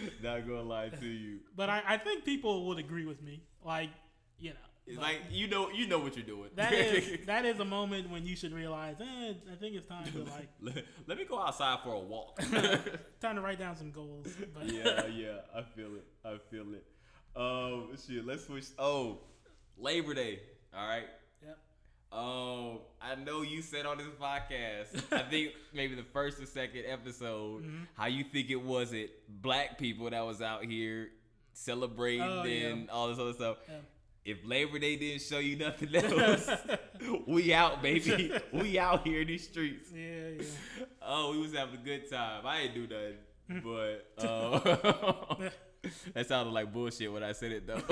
[0.22, 1.38] Not gonna lie to you.
[1.56, 3.42] but I, I think people would agree with me.
[3.64, 3.90] Like,
[4.38, 6.50] you know, It's like you know, you know what you're doing.
[6.56, 10.04] that is that is a moment when you should realize, eh, I think it's time
[10.12, 12.40] to like let, let me go outside for a walk.
[13.20, 14.26] time to write down some goals.
[14.54, 16.04] But yeah, yeah, I feel it.
[16.24, 16.84] I feel it.
[17.36, 18.26] Um, shit.
[18.26, 18.66] Let's switch.
[18.78, 19.20] Oh,
[19.78, 20.40] Labor Day.
[20.74, 21.04] All right.
[22.12, 26.84] Um, I know you said on this podcast, I think maybe the first or second
[26.86, 27.84] episode, Mm-hmm.
[27.96, 29.10] how you think it was it
[29.42, 31.08] black people that was out here
[31.54, 32.68] celebrating Oh, yeah.
[32.68, 33.56] and all this other stuff.
[33.68, 33.76] Yeah.
[34.24, 36.48] If Labor Day didn't show you nothing else,
[37.26, 38.30] we out, baby.
[38.52, 39.88] We out here in these streets.
[39.92, 40.84] Yeah, yeah.
[41.00, 42.46] Oh, we was having a good time.
[42.46, 45.48] I ain't do nothing, but uh,
[46.14, 47.82] that sounded like bullshit when I said it though.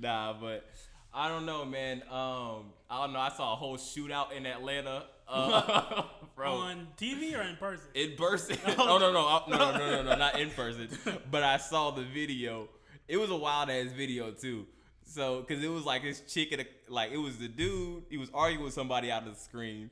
[0.00, 0.68] nah, but
[1.12, 2.02] I don't know, man.
[2.10, 3.18] Um, I don't know.
[3.18, 6.02] I saw a whole shootout in Atlanta, uh,
[6.36, 6.52] bro.
[6.52, 7.88] On TV or in person?
[7.94, 8.56] in person.
[8.78, 10.88] no, no, uh, no, no, no, no, no, not in person.
[11.30, 12.68] But I saw the video.
[13.08, 14.66] It was a wild ass video too.
[15.04, 18.04] So, cause it was like this chick a, like it was the dude.
[18.08, 19.90] He was arguing with somebody out of the screen.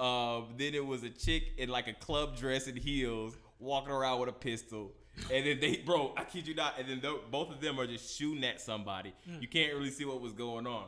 [0.00, 4.20] Um, then it was a chick in like a club dress and heels walking around
[4.20, 4.92] with a pistol.
[5.32, 6.78] And then they, bro, I kid you not.
[6.78, 7.00] And then
[7.30, 9.12] both of them are just shooting at somebody.
[9.40, 10.86] You can't really see what was going on.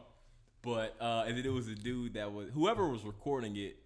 [0.63, 3.77] But uh, and then it was a dude that was whoever was recording it.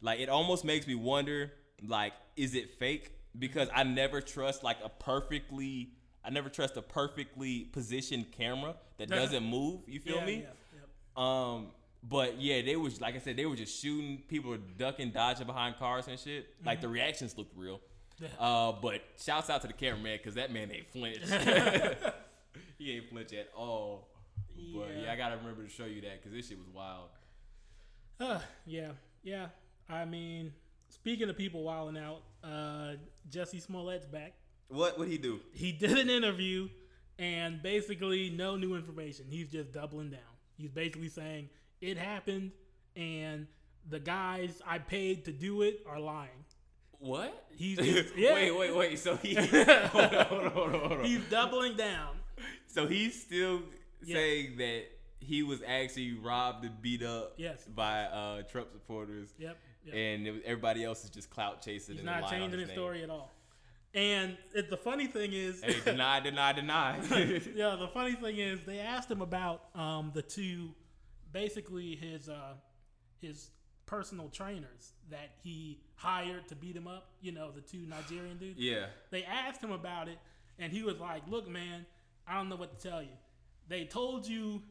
[0.00, 1.52] Like it almost makes me wonder,
[1.86, 3.12] like, is it fake?
[3.38, 5.90] Because I never trust like a perfectly,
[6.24, 9.82] I never trust a perfectly positioned camera that doesn't move.
[9.86, 10.34] You feel yeah, me?
[10.34, 10.80] Yeah,
[11.16, 11.22] yep.
[11.22, 11.66] Um,
[12.02, 14.22] but yeah, they was like I said, they were just shooting.
[14.26, 16.46] People were ducking, dodging behind cars and shit.
[16.64, 17.80] Like the reactions looked real.
[18.22, 18.28] Yeah.
[18.38, 21.18] Uh, but shouts out to the cameraman because that man ain't flinch.
[22.78, 24.08] he ain't flinch at all.
[24.56, 25.02] But Yeah.
[25.04, 27.08] yeah, I gotta remember to show you that because this shit was wild.
[28.20, 28.92] Uh, yeah,
[29.24, 29.46] yeah.
[29.88, 30.52] I mean,
[30.88, 32.94] speaking of people wilding out, uh,
[33.30, 34.34] Jussie Smollett's back.
[34.68, 35.40] What would he do?
[35.52, 36.68] He did an interview,
[37.18, 39.26] and basically no new information.
[39.28, 40.20] He's just doubling down.
[40.56, 41.48] He's basically saying
[41.80, 42.52] it happened,
[42.94, 43.48] and
[43.88, 46.30] the guys I paid to do it are lying.
[47.02, 47.46] What?
[47.56, 48.34] He's just, yeah.
[48.34, 48.98] wait, wait, wait.
[48.98, 51.04] So he hold on, hold on, hold on, hold on.
[51.04, 52.16] He's doubling down.
[52.68, 53.62] So he's still
[54.04, 54.14] Yeah.
[54.16, 54.84] saying that
[55.20, 57.64] he was actually robbed and beat up Yes.
[57.64, 59.56] by uh, Trump supporters, Yep.
[59.84, 59.94] yep.
[59.94, 61.94] and was, everybody else is just clout chasing.
[61.96, 62.76] He's and not changing his name.
[62.76, 63.30] story at all.
[63.94, 66.96] And it, the funny thing is, Hey, deny, deny, deny.
[67.54, 70.70] yeah, the funny thing is they asked him about um, the two,
[71.32, 72.54] basically his uh,
[73.20, 73.50] his
[73.92, 77.10] personal trainers that he hired to beat him up.
[77.20, 78.58] You know, the two Nigerian dudes.
[78.58, 78.86] yeah.
[79.10, 80.16] They asked him about it,
[80.58, 81.84] and he was like, "Look, man,
[82.26, 83.16] I don't know what to tell you.
[83.68, 84.62] They told you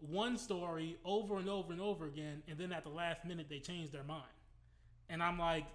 [0.00, 3.58] one story over and over and over again, and then at the last minute they
[3.60, 4.24] changed their mind."
[5.10, 5.66] And I'm like,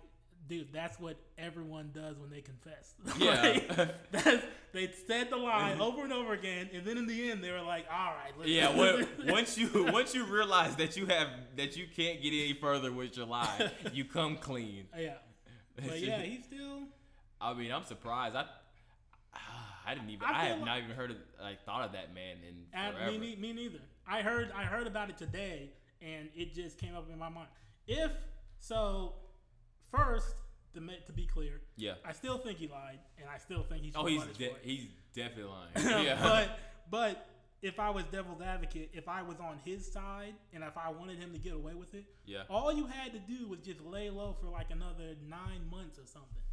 [0.47, 2.95] "Dude, that's what everyone does when they confess.
[3.17, 3.41] Yeah.
[3.77, 7.43] Like, that's, they said the lie over and over again, and then in the end
[7.43, 11.05] they were like, "All right, let's Yeah, well, once you once you realize that you
[11.07, 14.85] have that you can't get any further with your lie, you come clean.
[14.97, 15.15] yeah."
[15.75, 16.83] But yeah, he's still.
[17.39, 18.35] I mean, I'm surprised.
[18.35, 18.45] I
[19.87, 22.13] I didn't even I I, have like- not even heard of like thought of that
[22.13, 23.17] man in forever.
[23.17, 23.79] me, me neither.
[24.05, 25.71] I heard I heard about it today,
[26.01, 27.47] and it just came up in my mind.
[27.87, 28.11] If
[28.59, 29.13] so,
[29.91, 30.35] first
[30.73, 31.93] to to be clear, yeah.
[32.05, 34.87] I still think he lied, and I still think he should Oh, he's de- he's
[35.13, 36.05] definitely lying.
[36.05, 36.19] Yeah.
[36.21, 37.27] but but
[37.61, 41.17] if I was devil's advocate, if I was on his side, and if I wanted
[41.17, 42.43] him to get away with it, yeah.
[42.49, 46.05] all you had to do was just lay low for like another nine months or
[46.05, 46.43] something.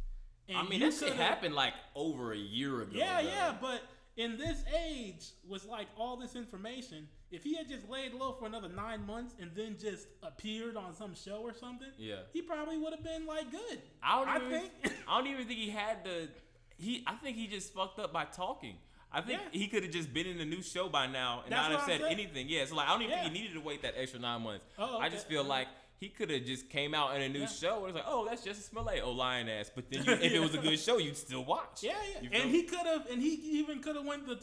[0.49, 2.91] And I mean, that shit happened like over a year ago.
[2.93, 3.27] Yeah, though.
[3.27, 3.81] yeah, but
[4.17, 7.07] in this age, was like all this information.
[7.35, 10.93] If he had just laid low for another nine months and then just appeared on
[10.95, 12.21] some show or something, Yeah.
[12.31, 13.81] he probably would have been like good.
[14.01, 14.71] I don't I even think-
[15.07, 16.29] I don't even think he had the
[16.77, 18.77] he I think he just fucked up by talking.
[19.11, 19.59] I think Yeah.
[19.59, 21.87] he could have just been in a new show by now and That's not have
[21.89, 22.47] said anything.
[22.49, 23.23] Yeah, so like I don't even Yeah.
[23.23, 24.65] think he needed to wait that extra nine months.
[24.77, 25.67] Oh, I just feel like
[25.99, 27.45] he could have just came out in a new Yeah.
[27.47, 29.71] show and it's like, oh, that's just a Smollett, oh lion ass.
[29.73, 31.81] But then you, if it was a good show, you'd still watch.
[31.81, 32.57] Yeah, yeah, and me?
[32.57, 33.29] he could have, and he
[33.59, 34.35] even could have went the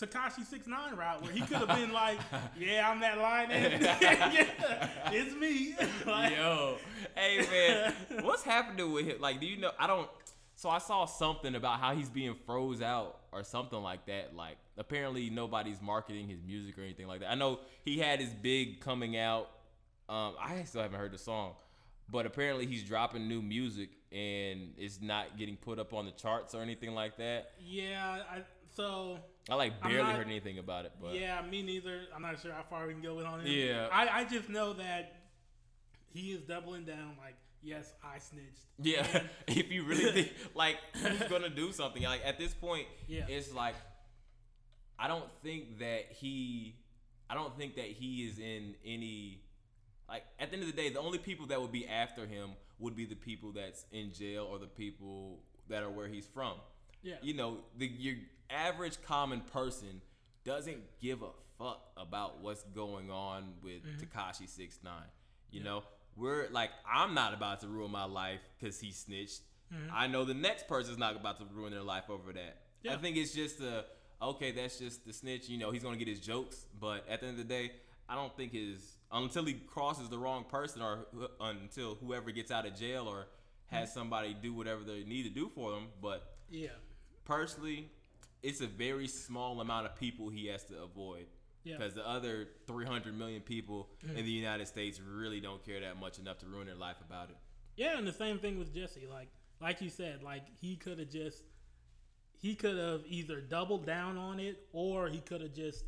[0.00, 2.18] Tekashi Six Nine route where he could have been like,
[2.58, 5.74] "Yeah, I'm that line, yeah, it's me."
[6.06, 6.76] like, Yo,
[7.14, 9.20] hey man, what's happening with him?
[9.20, 9.70] Like, do you know?
[9.78, 10.08] I don't.
[10.58, 14.34] So I saw something about how he's being froze out or something like that.
[14.34, 17.30] Like, apparently nobody's marketing his music or anything like that.
[17.30, 19.50] I know he had his big coming out.
[20.08, 21.54] Um, I still haven't heard the song,
[22.10, 26.54] but apparently he's dropping new music and it's not getting put up on the charts
[26.54, 27.50] or anything like that.
[27.60, 28.42] Yeah, I
[28.74, 29.18] so
[29.50, 32.02] I like barely not- heard anything about it, but yeah, me neither.
[32.14, 33.48] I'm not sure how far we can go with on it.
[33.48, 33.88] Yeah.
[33.90, 35.12] I, I just know that
[36.12, 37.16] he is doubling down.
[37.18, 38.60] Like, yes, I snitched.
[38.78, 42.86] Yeah, And- if you really think like he's gonna do something, like at this point,
[43.08, 43.24] Yeah.
[43.28, 43.74] it's like
[44.98, 46.76] I don't think that he,
[47.28, 49.42] I don't think that he is in any,
[50.08, 52.50] like at the end of the day, the only people that would be after him
[52.78, 56.54] would be the people that's in jail or the people that are where he's from.
[57.02, 57.14] Yeah.
[57.22, 58.16] You know, the your
[58.50, 60.00] average common person
[60.44, 64.18] doesn't give a fuck about what's going on with mm-hmm.
[64.18, 65.10] Tekashi Six Nine.
[65.50, 65.84] You know,
[66.16, 69.40] we're like, I'm not about to ruin my life because he snitched.
[69.72, 69.90] Mm-hmm.
[69.92, 72.58] I know the next person's not about to ruin their life over that.
[72.88, 73.84] I think it's just a
[74.22, 74.52] okay.
[74.52, 75.48] That's just the snitch.
[75.48, 77.72] You know, he's gonna get his jokes, but at the end of the day,
[78.08, 81.06] I don't think his until he crosses the wrong person or
[81.40, 83.26] until whoever gets out of jail or
[83.66, 84.00] has hmm.
[84.00, 85.88] somebody do whatever they need to do for them.
[86.00, 86.68] But Yeah.
[87.24, 87.90] personally,
[88.42, 91.26] it's a very small amount of people he has to avoid.
[91.64, 91.78] Yeah.
[91.78, 94.16] Because the other 300 million people hmm.
[94.16, 97.30] in the United States really don't care that much enough to ruin their life about
[97.30, 97.36] it.
[97.76, 99.08] Yeah, and the same thing with Jussie.
[99.10, 99.28] Like,
[99.60, 101.42] like you said, like he could have just,
[102.38, 105.84] he could have either doubled down on it or he could have just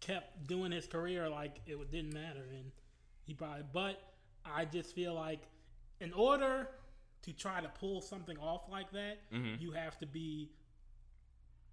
[0.00, 2.70] kept doing his career like it didn't matter, and
[3.24, 3.64] he probably.
[3.72, 4.00] But
[4.44, 5.42] I just feel like,
[6.00, 6.68] in order
[7.22, 9.60] to try to pull something off like that, mm-hmm.
[9.60, 10.50] you have to be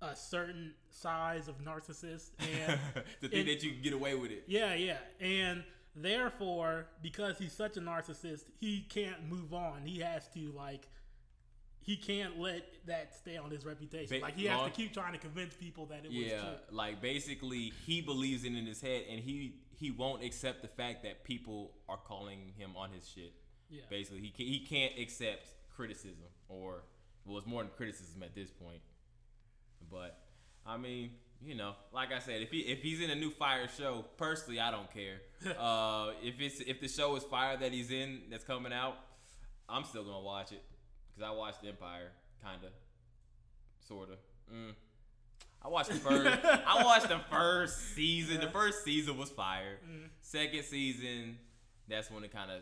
[0.02, 2.80] a certain size of narcissist and
[3.22, 4.44] to think And- that you can get away with it.
[4.48, 4.98] yeah, yeah.
[5.22, 5.64] And
[5.96, 9.86] therefore, because he's such a narcissist, he can't move on.
[9.86, 10.88] He has to like
[11.84, 14.22] he can't let that stay on his reputation.
[14.22, 16.50] Like he has long- to keep trying to convince people that it was Yeah, true.
[16.72, 21.04] like basically he believes it in his head and he he won't accept the fact
[21.04, 23.34] that people are calling him on his shit.
[23.70, 23.82] Yeah.
[23.90, 26.84] Basically, he can, he can't accept criticism or
[27.26, 28.82] well, it's more than criticism at this point.
[29.92, 30.18] But
[30.66, 33.68] I mean, you know, like I said, if he if he's in a new fire
[33.78, 35.18] show, personally, I don't care.
[35.60, 38.96] uh, if it's if the show is fire that he's in that's coming out,
[39.68, 40.64] I'm still gonna watch it
[41.14, 42.12] because I watched Empire,
[42.44, 42.74] kinda,
[43.88, 44.14] sorta.
[44.54, 44.74] Mm.
[45.62, 46.46] I watched the first.
[46.46, 48.42] I watched the first season.
[48.42, 49.78] The first season was fire.
[50.22, 51.38] Second season,
[51.88, 52.62] that's when it kind of,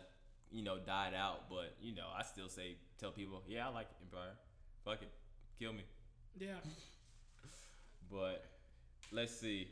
[0.50, 1.48] you know, died out.
[1.48, 4.34] But you know, I still say tell people, yeah, I like Empire.
[4.84, 5.10] Fuck it,
[5.58, 5.82] kill me.
[6.38, 6.54] Yeah.
[8.10, 8.44] But
[9.10, 9.68] let's see.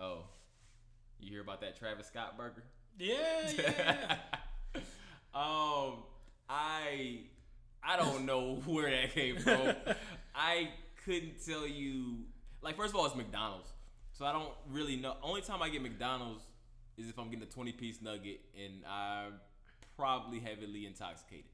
[0.00, 0.24] Oh,
[1.20, 2.64] you hear about that Travis Scott burger?
[2.98, 4.16] Yeah, yeah.
[5.34, 6.02] um,
[6.48, 7.20] I
[7.86, 9.74] I don't know where that came from.
[10.34, 10.70] I
[11.04, 12.18] couldn't tell you.
[12.62, 13.68] Like, first of all, it's McDonald's,
[14.12, 15.16] so I don't really know.
[15.22, 16.42] Only time I get McDonald's
[16.96, 19.34] is if I'm getting a 20 piece nugget and I'm
[19.96, 21.44] probably heavily intoxicated.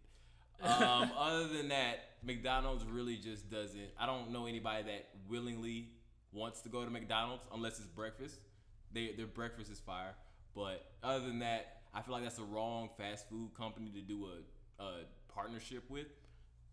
[0.62, 3.90] Um, other than that, McDonald's really just doesn't.
[3.98, 5.88] I don't know anybody that willingly
[6.32, 8.36] wants to go to McDonald's unless it's breakfast.
[8.92, 10.14] They, their breakfast is fire.
[10.54, 14.26] But other than that, I feel like that's the wrong fast food company to do
[14.26, 14.92] a, a
[15.32, 16.06] partnership with.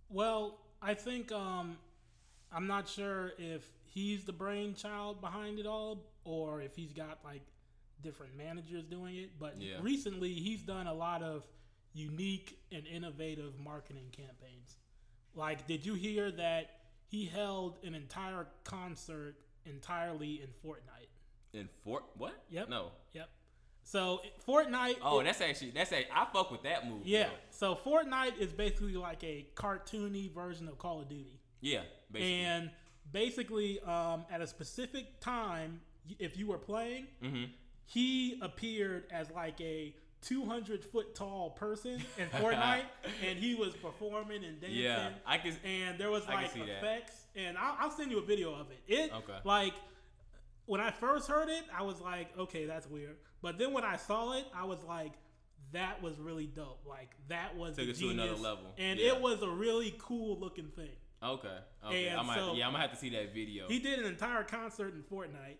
[0.09, 1.77] Well, I think um,
[2.51, 7.41] I'm not sure if he's the brainchild behind it all or if he's got like
[8.01, 9.39] different managers doing it.
[9.39, 9.77] But Yeah.
[9.81, 11.45] recently, he's done a lot of
[11.93, 14.77] unique and innovative marketing campaigns.
[15.33, 21.09] Like, did you hear that he held an entire concert entirely in Fortnite?
[21.53, 22.43] In Fort what?
[22.49, 22.69] Yep.
[22.69, 22.91] No.
[23.13, 23.29] Yep.
[23.89, 24.97] So Fortnite.
[25.01, 27.09] Oh, that's actually that's a I fuck with that movie.
[27.09, 27.23] yeah.
[27.23, 27.29] though.
[27.51, 31.39] So Fortnite is basically like a cartoony version of Call of Duty.
[31.61, 31.83] Yeah.
[32.11, 32.33] Basically.
[32.41, 32.69] And
[33.13, 35.79] basically, um, at a specific time,
[36.19, 37.45] if you were playing, Mm-hmm.
[37.85, 42.81] he appeared as like a 200 foot tall person in Fortnite,
[43.25, 44.79] and he was performing and dancing.
[44.79, 45.55] yeah, I can.
[45.63, 46.69] and there was like see that.
[46.79, 48.79] effects, and I'll, I'll send you a video of it.
[48.87, 49.37] It Okay.
[49.45, 49.73] like
[50.65, 53.15] when I first heard it, I was like, okay, that's weird.
[53.41, 55.13] But then when I saw it, I was like,
[55.73, 56.79] that was really dope.
[56.87, 58.73] Like that was Took it to another genius, level.
[58.77, 59.13] and Yeah.
[59.13, 60.91] it was a really cool looking thing.
[61.21, 61.57] Okay.
[61.85, 62.07] Okay.
[62.07, 62.35] And I might.
[62.35, 63.67] so- yeah, I'm gonna have to see that video.
[63.67, 65.57] He did an entire concert in Fortnite,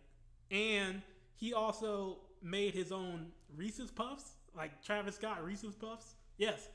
[0.51, 1.01] and
[1.36, 6.15] he also made his own Reese's Puffs, like Travis Scott Reese's Puffs.
[6.38, 6.69] Yes,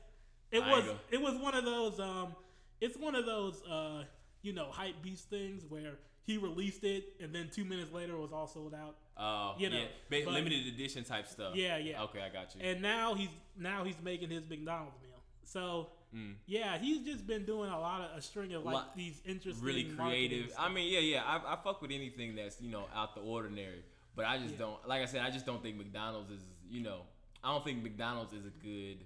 [0.51, 0.85] it I was.
[0.85, 0.97] go.
[1.11, 1.99] It was one of those.
[1.99, 2.35] Um,
[2.81, 3.61] it's one of those.
[3.63, 4.03] Uh,
[4.41, 5.93] you know, hype beast things where
[6.25, 8.97] he released it, and then two minutes later it was all sold out.
[9.15, 11.55] Uh, you know, yeah, but- limited edition type stuff.
[11.55, 12.01] Yeah, yeah.
[12.03, 12.61] Okay, I got you.
[12.61, 15.19] And now he's now he's making his McDonald's meal.
[15.43, 16.35] So Mm.
[16.45, 19.65] yeah, he's just been doing a lot of a string of like Lot- these interesting,
[19.65, 20.53] really creative.
[20.59, 21.23] I mean, yeah, yeah.
[21.23, 23.83] I, I fuck with anything that's you know out the ordinary.
[24.15, 24.59] But I just Yeah.
[24.59, 24.87] don't.
[24.87, 26.41] Like I said, I just don't think McDonald's is.
[26.69, 27.01] You know,
[27.43, 28.97] I don't think McDonald's is a good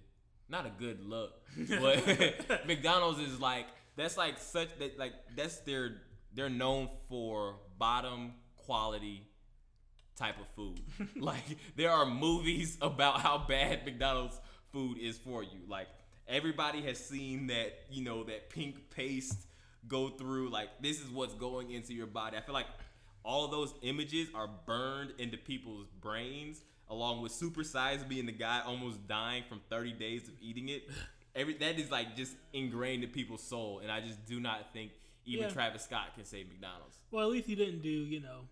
[0.50, 1.34] not a good look,
[1.70, 6.02] but McDonald's is like that's like such that like that's their
[6.34, 9.27] they're known for bottom quality
[10.18, 10.80] type of food.
[11.16, 11.44] like
[11.76, 14.40] there are movies about how bad McDonald's
[14.72, 15.60] food is for you.
[15.68, 15.88] Like
[16.28, 19.48] everybody has seen that, you know, that pink paste
[19.88, 22.38] go through like this is what's going into your body.
[22.38, 22.68] I feel like
[23.24, 28.62] all those images are burned into people's brains along with Super Size being the guy
[28.66, 30.90] almost dying from 30 days of eating it.
[31.36, 34.92] Every that is like just ingrained in people's soul and I just do not think
[35.26, 35.52] even Yeah.
[35.52, 36.98] Travis Scott can say McDonald's.
[37.12, 38.48] Well, at least he didn't do, you know,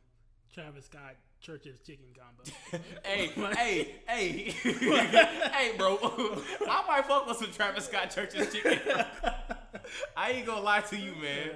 [0.53, 1.15] Travis Scott
[1.45, 2.43] Church's chicken combo.
[3.03, 4.49] hey, hey, hey,
[5.53, 5.97] hey, bro.
[6.01, 8.79] I might fuck with some Travis Scott Church's chicken.
[10.17, 11.51] I ain't gonna lie to you, man.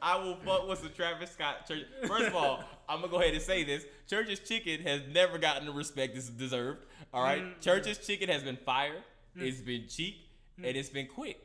[0.00, 1.82] I will fuck with some Travis Scott Church.
[2.06, 5.66] First of all, I'm gonna go ahead and say this: Church's chicken has never gotten
[5.66, 6.80] the respect it's deserved.
[7.12, 7.60] All right, Mm.
[7.60, 9.02] Church's chicken has been fire.
[9.36, 10.14] It's been cheap
[10.60, 10.68] Mm.
[10.68, 11.40] and it's been quick.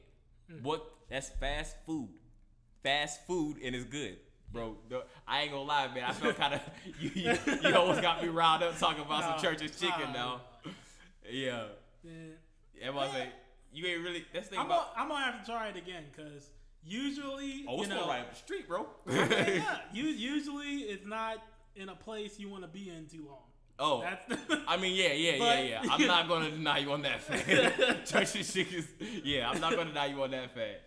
[0.62, 0.86] What?
[1.10, 2.10] That's fast food.
[2.84, 4.18] Fast food and it's good.
[4.52, 6.04] Bro, the- I ain't gonna lie, man.
[6.06, 6.62] I felt kind of
[7.00, 7.38] you, you.
[7.64, 10.42] You almost got me riled up talking about some Church's chicken now.
[11.32, 11.66] Yeah,
[12.04, 12.12] Yeah.
[12.82, 13.30] everybody say
[13.72, 14.26] you ain't really.
[14.34, 14.96] That's the thing I'm about.
[14.96, 16.50] gonna, I'm gonna have to try it again because
[16.84, 18.88] usually, Oh, you know, right up the street, bro.
[19.08, 21.44] yeah, you, usually it's not
[21.76, 23.44] in a place you want to be in too long.
[23.78, 25.92] oh, That's the, I mean, yeah, yeah, But- yeah, yeah.
[25.92, 28.10] I'm not gonna deny you on that fact.
[28.10, 28.88] Church's chicken is,
[29.24, 30.82] yeah, I'm not gonna deny you on that fact.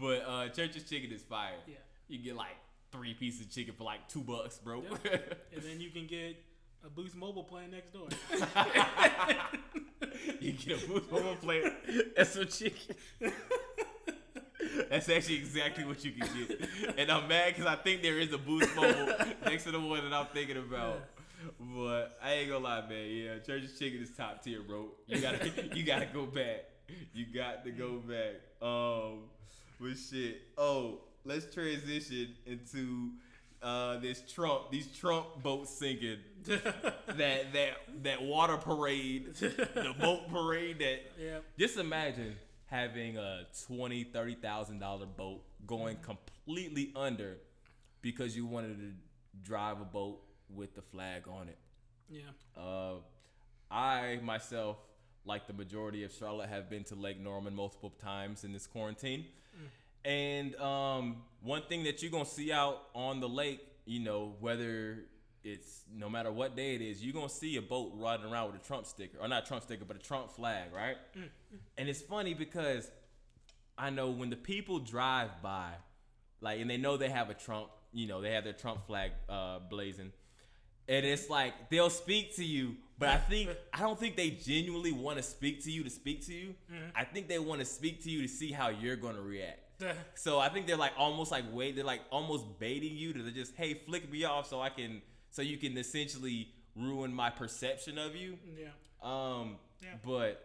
[0.00, 1.54] But uh, Church's chicken is fire.
[1.66, 1.74] Yeah.
[2.08, 2.54] You get like
[2.92, 4.80] three pieces of chicken for like two bucks, bro.
[5.52, 6.36] and then you can get
[6.84, 8.08] a Boost Mobile plan next door.
[10.40, 11.64] you get a Boost Mobile plate
[12.16, 12.96] and some chicken.
[14.90, 16.68] That's actually exactly what you can get.
[16.98, 19.14] And I'm mad because I think there is a Boost Mobile
[19.44, 21.00] next to the one that I'm thinking about.
[21.60, 23.08] But I ain't gonna lie, man.
[23.08, 24.88] Yeah, Church's chicken is top tier, bro.
[25.06, 26.64] You gotta, you gotta go back.
[27.12, 28.36] You got to go back.
[28.62, 29.24] Um,
[29.80, 30.42] but shit.
[30.56, 33.10] Oh, let's transition into
[33.62, 36.18] uh this Trump, these Trump boats sinking.
[36.44, 37.72] that that
[38.02, 40.78] that water parade, the boat parade.
[40.78, 41.38] That yeah.
[41.58, 47.38] just imagine having a twenty, thirty thousand dollar boat going completely under
[48.02, 48.92] because you wanted to
[49.42, 51.58] drive a boat with the flag on it.
[52.08, 52.60] Yeah.
[52.60, 52.94] Uh,
[53.70, 54.76] I myself,
[55.24, 59.26] like the majority of Charlotte, have been to Lake Norman multiple times in this quarantine.
[60.06, 65.00] And um, one thing that you're gonna see out on the lake, you know, whether
[65.42, 68.62] it's no matter what day it is, you're gonna see a boat riding around with
[68.62, 70.96] a Trump sticker, or not Trump sticker, but a Trump flag, right?
[71.76, 72.88] And it's funny because
[73.76, 75.72] I know when the people drive by,
[76.40, 79.10] like, and they know they have a Trump, you know, they have their Trump flag
[79.28, 80.12] uh, blazing,
[80.88, 84.92] and it's like they'll speak to you, but I think I don't think they genuinely
[84.92, 86.54] want to speak to you to speak to you.
[86.94, 89.60] I think they want to speak to you to see how you're gonna react.
[90.14, 93.54] So I think they're like almost like wait, they're like almost baiting you to just
[93.56, 98.14] hey flick me off so I can so you can essentially ruin my perception of
[98.16, 98.38] you.
[98.58, 98.68] Yeah.
[99.02, 99.90] Um, Yeah.
[100.04, 100.42] but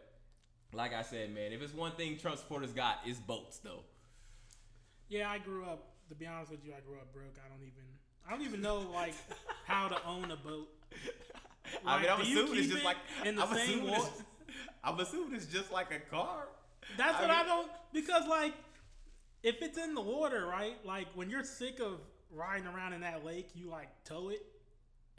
[0.73, 3.83] like I said, man, if it's one thing Trump supporters got, it's boats though.
[5.09, 5.87] Yeah, I grew up.
[6.09, 7.35] To be honest with you, I grew up broke.
[7.45, 7.83] I don't even.
[8.27, 9.13] I don't even know like
[9.65, 10.67] how to own a boat.
[11.85, 14.23] I mean, I'm assuming it's just it like in the I'm same assuming it's,
[14.83, 16.47] I'm assuming it's just like a car.
[16.97, 18.53] That's I what mean- I don't because like
[19.43, 20.75] if it's in the water, right?
[20.85, 21.99] Like when you're sick of
[22.33, 24.45] riding around in that lake, you like tow it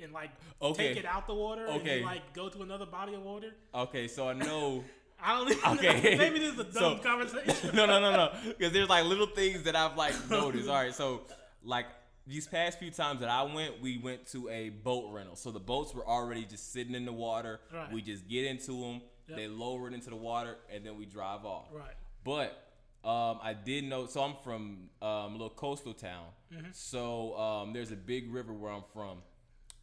[0.02, 0.88] and like Okay.
[0.88, 3.52] take it out the water and you like go to another body of water.
[3.74, 4.84] Okay, so I know.
[5.24, 6.16] I don't even Okay.
[6.18, 7.70] maybe this is a dumb So- conversation.
[7.76, 8.32] no, no, no, no.
[8.56, 10.68] Because there's like little things that I've like noticed.
[10.68, 11.22] All right, so
[11.62, 11.86] like
[12.26, 15.36] these past few times that I went, we went to a boat rental.
[15.36, 17.60] So the boats were already just sitting in the water.
[17.72, 17.92] Right.
[17.92, 19.38] We just get into them, Yep.
[19.38, 21.66] they lower it into the water, and then we drive off.
[21.72, 21.94] Right.
[22.24, 22.61] But
[23.04, 24.06] um, I did know.
[24.06, 26.26] So I'm from um, a little coastal town.
[26.52, 26.66] Mm-hmm.
[26.72, 29.18] So um, there's a big river where I'm from.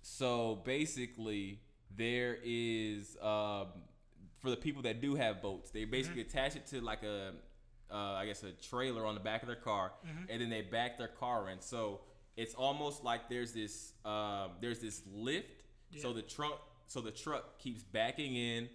[0.01, 1.59] So basically,
[1.95, 3.67] there is um,
[4.41, 6.37] for the people that do have boats, they basically Mm-hmm.
[6.37, 7.33] attach it to like a,
[7.91, 10.23] uh, I guess a trailer on the back of their car, Mm-hmm.
[10.31, 11.59] and then they back their car in.
[11.61, 12.01] So
[12.37, 15.63] it's almost like there's this um, there's this lift.
[15.97, 16.55] So the trunk,
[16.87, 18.69] so the truck keeps backing in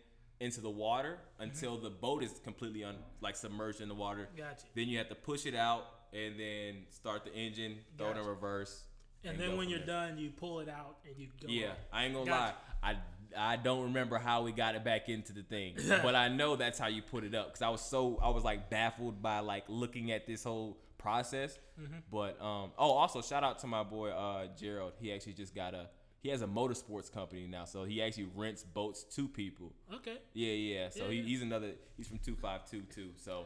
[0.44, 4.28] into the water until the boat is completely un, like submerged in the water.
[4.36, 4.66] Gotcha.
[4.74, 8.24] Then you have to push it out and then start the engine, throw it in
[8.26, 8.84] reverse.
[9.24, 10.08] And, go then when you're there.
[10.08, 11.48] done, you pull it out and you go.
[11.48, 11.74] Yeah, on.
[11.92, 12.54] I ain't gonna Gotcha.
[12.82, 12.90] lie.
[12.90, 12.96] I
[13.36, 16.78] I don't remember how we got it back into the thing, but I know that's
[16.78, 19.64] how you put it up because I was so I was like baffled by like
[19.68, 21.58] looking at this whole process.
[21.80, 21.98] Mm-hmm.
[22.12, 24.92] But um oh also shout out to my boy uh Gerald.
[25.00, 25.88] He actually just got a
[26.24, 29.72] he has a motorsports company now, so he actually rents boats to people.
[29.96, 30.16] Okay.
[30.32, 30.88] Yeah, yeah.
[30.88, 31.72] So Yeah, he, he's another.
[31.98, 33.10] He's from two five two too.
[33.16, 33.44] So,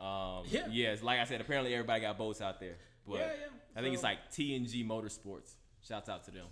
[0.00, 0.66] um, Yeah.
[0.70, 0.96] yeah.
[1.02, 2.76] like I said, apparently everybody got boats out there.
[3.06, 3.46] But Yeah, yeah.
[3.76, 5.52] I think it's like TNG Motorsports.
[5.86, 6.46] Shouts out to them.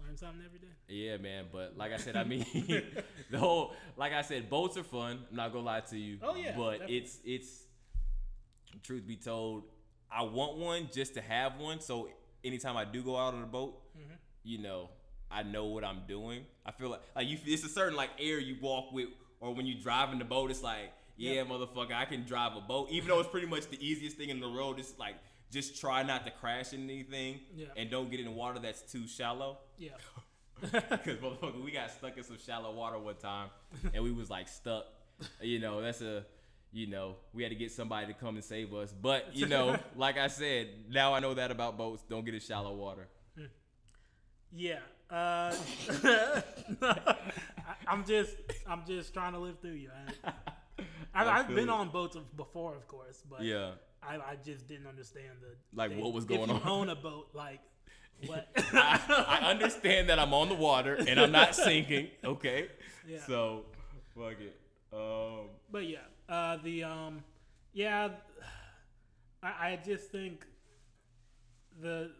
[0.00, 0.68] Learn something every day.
[0.86, 1.46] Yeah, man.
[1.50, 2.46] But like I said, I mean,
[3.32, 5.18] the whole like I said, boats are fun.
[5.28, 6.18] I'm not gonna lie to you.
[6.22, 6.96] Oh, yeah, But definitely.
[6.98, 7.62] it's it's
[8.84, 9.64] truth be told,
[10.10, 11.80] I want one just to have one.
[11.80, 12.08] So
[12.44, 14.14] anytime I do go out on a boat, Mm-hmm.
[14.44, 14.88] You know,
[15.30, 16.44] I know what I'm doing.
[16.64, 17.38] I feel like like you.
[17.44, 19.08] It's a certain like air you walk with,
[19.40, 21.44] or when you drive in the boat, it's like, yeah, Yeah.
[21.44, 24.40] motherfucker, I can drive a boat, even though it's pretty much the easiest thing in
[24.40, 24.78] the world.
[24.78, 25.16] It's like
[25.50, 27.66] just try not to crash into anything, Yeah.
[27.76, 29.58] and don't get in water that's too shallow.
[29.78, 29.90] Yeah.
[30.60, 33.48] Because motherfucker, we got stuck in some shallow water one time,
[33.92, 34.86] and we was like stuck.
[35.42, 36.24] You know, that's a,
[36.72, 38.92] you know, we had to get somebody to come and save us.
[38.92, 42.02] But you know, like I said, now I know that about boats.
[42.08, 43.08] Don't get in shallow water.
[44.54, 44.78] Yeah.
[45.10, 45.54] Uh,
[47.86, 48.36] I'm just
[48.66, 49.90] I'm just trying to live through you.
[51.14, 51.70] I, I've been it.
[51.70, 53.72] on boats before, of course, but Yeah.
[54.02, 56.62] I, I just didn't understand the Like, what was going on?
[56.66, 57.60] Own a boat, like
[58.26, 58.48] what?
[58.72, 62.08] I, I understand that I'm on the water and I'm not sinking.
[62.24, 62.68] Okay.
[63.06, 63.18] Yeah.
[63.26, 63.66] So,
[64.16, 64.56] fuck it.
[64.92, 65.48] Um.
[65.70, 65.98] But yeah,
[66.28, 67.24] uh, the um,
[67.72, 68.08] yeah,
[69.42, 70.46] I, I just think
[71.82, 72.12] the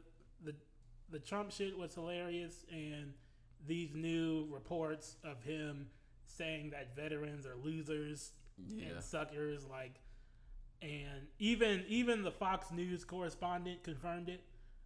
[1.14, 3.12] the Trump shit was hilarious, and
[3.68, 5.86] these new reports of him
[6.26, 8.86] saying that veterans are losers Yeah.
[8.86, 10.00] and suckers, like,
[10.82, 14.40] and even even the Fox News correspondent confirmed it.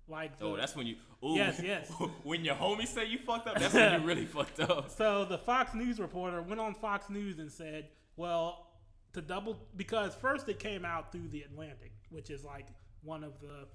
[0.07, 0.97] Like, oh, the, Oh, that's when you.
[1.25, 1.91] Ooh, Yes, yes.
[2.25, 4.91] when your homie say you fucked up, that's when you really fucked up.
[4.97, 8.67] So the Fox News reporter went on Fox News and said, "Well,
[9.15, 12.67] to double because first it came out through the Atlantic, which is like
[13.03, 13.67] one of the,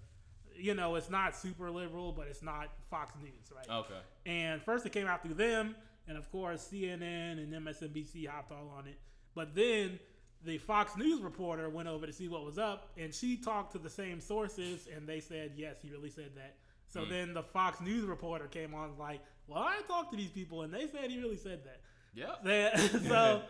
[0.55, 3.79] you know, it's not super liberal, but it's not Fox News, right?
[3.79, 3.99] Okay.
[4.25, 5.75] And first it came out through them,
[6.07, 8.99] and of course CNN and MSNBC hopped all on it.
[9.35, 9.99] But then
[10.45, 13.79] the Fox News reporter went over to see what was up, and she talked to
[13.79, 16.55] the same sources, and they said yes, he really said that.
[16.87, 17.09] So hmm.
[17.09, 20.73] then the Fox News reporter came on like, well, I talked to these people, and
[20.73, 21.81] they said he really said that.
[22.13, 22.77] Yeah.
[23.07, 23.41] So,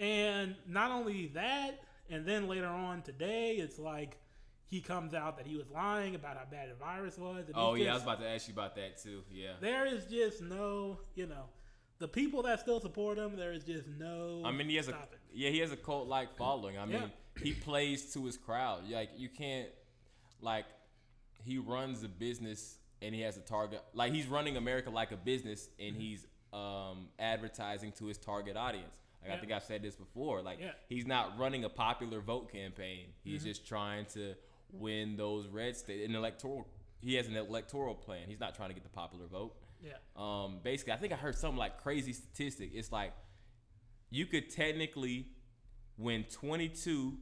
[0.00, 1.80] and not only that,
[2.10, 4.16] and then later on today, it's like
[4.72, 7.44] he comes out that he was lying about how bad the virus was.
[7.54, 9.20] Oh yeah, I was about to ask you about that too.
[9.30, 9.50] Yeah.
[9.60, 11.44] there is just no, you know,
[11.98, 13.36] the people that still support him.
[13.36, 14.42] There is just no.
[14.46, 14.96] I mean, he has a
[15.32, 16.78] yeah, he has a cult like following.
[16.78, 17.42] I mean, Yeah.
[17.44, 18.88] he plays to his crowd.
[18.90, 19.68] Like you can't
[20.40, 20.64] like
[21.44, 23.82] he runs a business and he has a target.
[23.92, 28.94] Like he's running America like a business and he's um, advertising to his target audience.
[29.22, 30.40] Like I think I've said this before.
[30.40, 30.70] Like Yeah.
[30.88, 33.06] he's not running a popular vote campaign.
[33.22, 33.48] He's Mm-hmm.
[33.48, 34.34] just trying to
[34.72, 36.08] win those red states.
[36.08, 36.66] An electoral.
[37.00, 38.22] He has an electoral plan.
[38.28, 39.54] He's not trying to get the popular vote.
[39.82, 39.94] Yeah.
[40.16, 42.70] Um, basically, I think I heard something like crazy statistic.
[42.72, 43.12] It's like
[44.10, 45.26] you could technically
[45.98, 47.18] win 22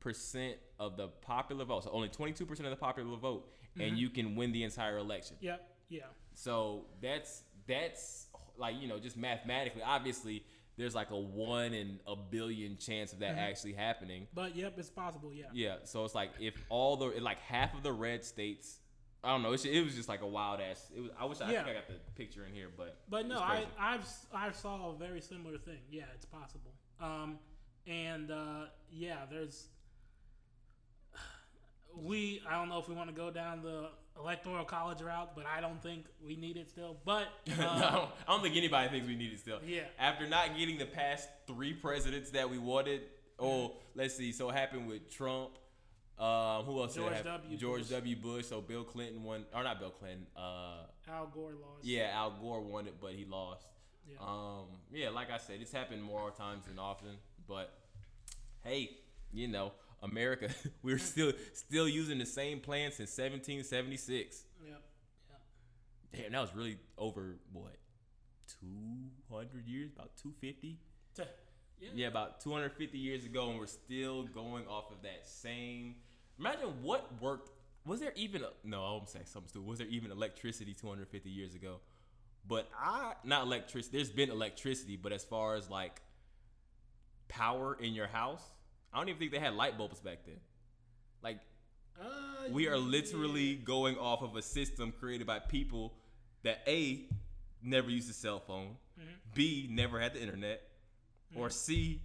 [0.00, 4.08] percent of the popular vote, so only 22 percent of the popular vote, and you
[4.08, 5.36] can win the entire election.
[5.40, 5.68] Yep.
[5.88, 6.02] Yeah.
[6.34, 8.26] So that's that's
[8.56, 10.44] like you know just mathematically, obviously.
[10.78, 14.28] There's like a one in a billion chance of that actually happening.
[14.32, 15.32] But yep, it's possible.
[15.34, 15.46] Yeah.
[15.52, 18.78] Yeah, so it's like if all the like half of the red states,
[19.24, 19.52] I don't know.
[19.52, 20.88] It's, it was just like a wild ass.
[20.96, 21.10] It was.
[21.18, 21.64] I wish I, Yeah.
[21.64, 23.66] think I got the picture in here, but But no, I.
[23.78, 25.80] I've I saw a very similar thing.
[25.90, 26.72] Yeah, it's possible.
[27.00, 27.40] Um,
[27.88, 29.66] and uh, yeah, there's
[31.96, 32.40] we.
[32.48, 33.88] I don't know if we want to go down the
[34.20, 36.96] electoral college route, but I don't think we need it still.
[37.04, 39.60] But no, uh, I don't think anybody thinks we need it still.
[39.64, 39.82] Yeah.
[39.98, 43.02] After not getting the past three presidents that we wanted,
[43.38, 44.32] oh, let's see.
[44.32, 45.50] So it happened with Trump.
[46.18, 46.96] Um, who else?
[46.96, 47.22] George?
[47.22, 47.56] W.
[47.56, 47.90] George Bush.
[47.90, 48.16] W.
[48.16, 48.46] Bush.
[48.46, 50.26] So Bill Clinton won, or not Bill Clinton.
[50.36, 51.84] Uh, Al Gore lost.
[51.84, 53.66] yeah, Al Gore won it, but he lost.
[54.10, 54.16] Yeah.
[54.20, 57.18] Um, yeah, like I said, it's happened more times than often.
[57.46, 57.72] But
[58.64, 58.90] hey,
[59.32, 60.48] you know, America,
[60.82, 64.44] we're still still using the same plan since 1776.
[64.66, 64.82] Yep.
[66.12, 67.76] Damn, that was really over what,
[68.60, 69.92] 200 years?
[69.94, 70.78] About 250?
[71.80, 71.88] Yeah.
[71.94, 75.96] Yeah, about 250 years ago, and we're still going off of that same.
[76.38, 77.50] Imagine what worked.
[77.84, 78.82] Was there even a, no?
[78.82, 79.68] I'm saying something stupid.
[79.68, 81.76] Was there even electricity 250 years ago?
[82.46, 83.96] But I not electricity.
[83.96, 86.00] There's been electricity, but as far as like
[87.28, 88.42] power in your house,
[88.92, 90.40] I don't even think they had light bulbs back then.
[91.22, 91.40] Like
[92.00, 95.94] Uh, we are literally going off of a system created by people
[96.42, 97.06] that a
[97.62, 99.10] never used a cell phone, Mm-hmm.
[99.34, 100.60] b never had the internet,
[101.34, 102.00] or c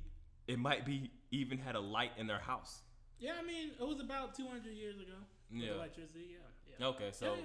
[0.48, 2.82] it might be even had a light in their house.
[3.20, 5.18] Yeah, I mean, it was about 200 years ago.
[5.50, 5.74] Yeah.
[5.74, 6.28] Electricity.
[6.32, 6.78] Yeah.
[6.80, 6.86] yeah.
[6.88, 7.42] Okay, so Yeah,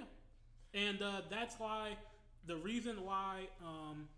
[0.74, 0.80] yeah.
[0.89, 1.97] And uh, that's why
[2.47, 4.09] the reason why um,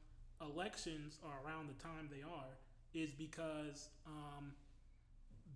[0.41, 2.53] elections are around the time they are
[2.95, 4.53] is because um,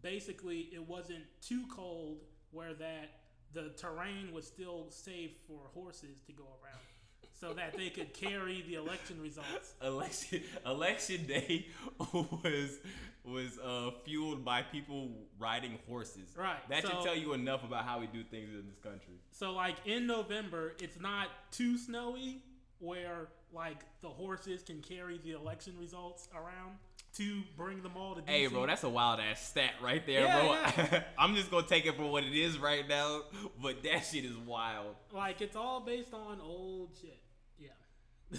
[0.05, 2.19] basically it wasn't too cold
[2.53, 3.11] where that
[3.55, 6.79] the terrain was still safe for horses to go around
[7.33, 9.75] so that they could carry the election results.
[9.83, 11.67] election election day
[12.13, 12.79] was
[13.25, 16.29] was uh, fueled by people riding horses.
[16.37, 19.15] Right, That should tell you enough about how we do things in this country.
[19.31, 22.43] So like in November, it's not too snowy
[22.81, 26.77] where like the horses can carry the election results around
[27.17, 28.29] to bring them all to DC.
[28.29, 30.99] Hey, bro, that's a wild ass stat right there, Yeah, bro.
[31.19, 33.23] I'm just gonna take it for what it is right now,
[33.63, 34.95] but that shit is wild.
[35.13, 37.21] like it's all based on old shit.
[37.59, 37.69] Yeah.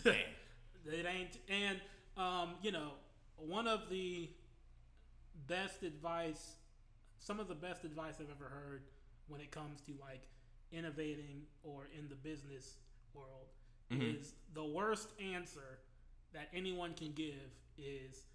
[0.86, 1.80] it ain't and
[2.18, 2.92] um, you know,
[3.38, 4.30] one of the
[5.48, 6.56] best advice
[7.18, 8.84] some of the best advice I've ever heard
[9.28, 10.28] when it comes to like
[10.72, 12.76] innovating or in the business
[13.14, 13.48] world
[13.92, 14.20] Mhm.
[14.20, 15.80] is the worst answer
[16.34, 18.26] that anyone can give is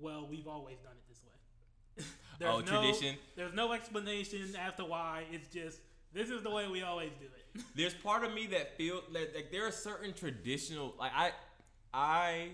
[0.00, 2.04] well we've always done it this way
[2.38, 3.16] there's Oh, no, tradition.
[3.36, 5.80] there's no explanation as to why it's just
[6.12, 9.32] this is the way we always do it There's part of me that feel like,
[9.34, 11.30] like there are certain traditional like I
[11.92, 12.48] I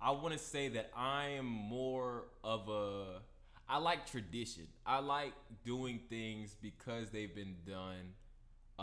[0.00, 3.20] I want to say that I am more of a
[3.68, 4.66] I like tradition.
[4.86, 5.32] I like
[5.64, 8.14] doing things because they've been done.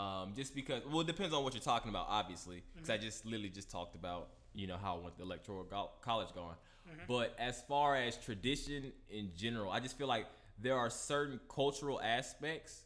[0.02, 2.62] Um, just because, well, it depends on what you're talking about, obviously.
[2.74, 5.90] Because I just literally just talked about, you know, how I want the electoral go-
[6.02, 6.56] college going.
[6.88, 7.02] Mm-hmm.
[7.08, 10.26] But as far as tradition in general, I just feel like
[10.60, 12.82] there are certain cultural aspects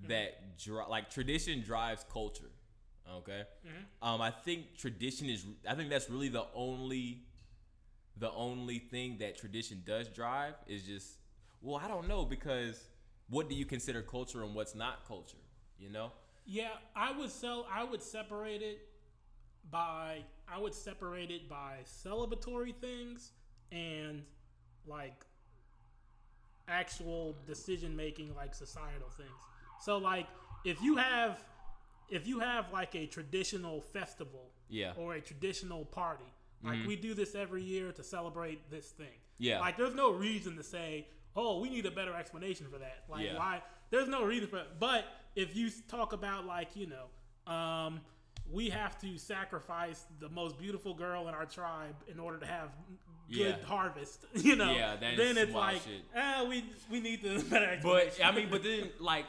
[0.00, 0.10] mm-hmm.
[0.10, 2.50] that dri- like tradition drives culture.
[3.16, 4.06] Okay, mm-hmm.
[4.06, 5.46] um, I think tradition is.
[5.66, 7.22] I think that's really the only,
[8.18, 11.16] the only thing that tradition does drive is just.
[11.62, 12.84] Well, I don't know because
[13.28, 15.38] what do you consider culture and what's not culture?
[15.78, 16.12] You know.
[16.44, 17.66] Yeah, I would sell.
[17.72, 18.87] I would separate it
[19.70, 20.24] by.
[20.50, 23.32] I would separate it by celebratory things
[23.70, 24.22] and
[24.86, 25.24] like
[26.68, 29.30] actual decision making, like societal things.
[29.80, 30.26] So, like,
[30.64, 31.38] if you have,
[32.10, 34.92] if you have like a traditional festival, Yeah.
[34.96, 39.18] or a traditional party, like we do this every year to celebrate this thing.
[39.40, 39.60] Yeah.
[39.60, 41.06] like there's no reason to say,
[41.36, 43.04] oh, we need a better explanation for that.
[43.08, 43.38] Like, Yeah.
[43.38, 43.62] why?
[43.90, 44.66] There's no reason for it.
[44.80, 45.04] But
[45.36, 48.00] if you talk about like you know, um,
[48.50, 52.70] we have to sacrifice the most beautiful girl in our tribe in order to have
[53.30, 53.66] good Yeah.
[53.66, 54.24] harvest.
[54.34, 56.02] You know, Yeah, is then it's like, shit.
[56.16, 57.78] ah, we we need the better.
[57.82, 59.26] But I mean, but then like,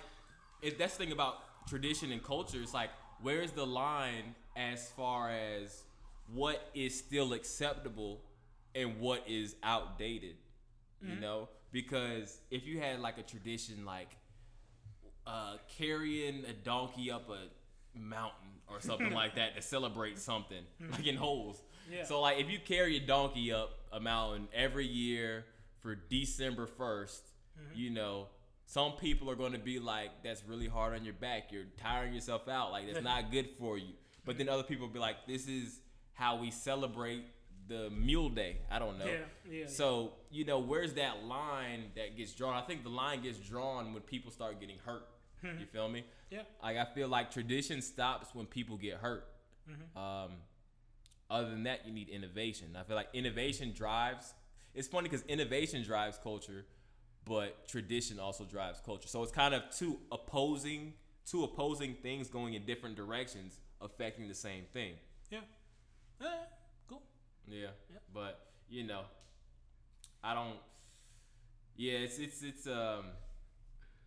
[0.62, 1.36] if that's the thing about
[1.68, 2.60] tradition and culture.
[2.62, 2.90] It's like,
[3.22, 5.84] where's the line as far as
[6.34, 8.22] what is still acceptable
[8.74, 10.36] and what is outdated?
[11.02, 14.18] You know, because if you had like a tradition like
[15.26, 17.48] uh, carrying a donkey up a
[17.98, 20.92] mountain or something like that to celebrate something, hmm.
[20.92, 21.62] like in holes.
[21.92, 22.04] Yeah.
[22.04, 25.46] So like if you carry a donkey up a mountain every year
[25.80, 27.76] for December 1st, mm-hmm.
[27.76, 28.28] you know,
[28.70, 31.52] some people are going to be like, "That's really hard on your back.
[31.52, 32.72] You're tiring yourself out.
[32.72, 33.94] Like that's not good for you."
[34.26, 35.80] But then other people will be like, "This is
[36.14, 37.24] how we celebrate
[37.68, 39.06] the Mule Day." I don't know.
[39.06, 42.56] Yeah, yeah, So you know, where's that line that gets drawn?
[42.56, 45.08] I think the line gets drawn when people start getting hurt.
[45.44, 46.04] You feel me?
[46.30, 46.42] Yeah.
[46.62, 49.26] Like I feel like tradition stops when people get hurt.
[49.96, 50.32] Um,
[51.30, 52.76] other than that, you need innovation.
[52.80, 54.34] I feel like innovation drives.
[54.74, 56.66] It's funny because innovation drives culture,
[57.26, 59.08] but tradition also drives culture.
[59.08, 60.94] So it's kind of two opposing,
[61.26, 64.94] two opposing things going in different directions, affecting the same thing.
[65.32, 65.40] yeah,
[66.22, 66.26] Eh,
[66.88, 67.04] cool.
[67.48, 67.68] Yeah.
[67.92, 67.98] yeah.
[68.14, 69.02] But you know,
[70.24, 70.58] I don't.
[71.76, 73.06] Yeah, it's it's it's um,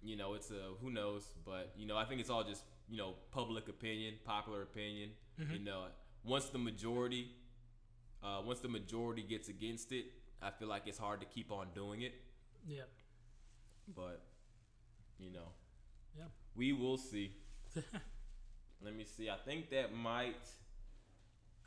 [0.03, 2.97] you know, it's a who knows, but you know, I think it's all just you
[2.97, 5.11] know public opinion, popular opinion.
[5.53, 5.85] You know,
[6.25, 7.31] once the majority,
[8.23, 10.07] uh, once the majority gets against it,
[10.41, 12.13] I feel like it's hard to keep on doing it.
[12.67, 12.83] Yeah,
[13.97, 14.23] But
[15.19, 15.49] you know,
[16.17, 16.25] yeah.
[16.55, 17.33] we will see.
[18.85, 19.31] Let me see.
[19.31, 20.37] I think that might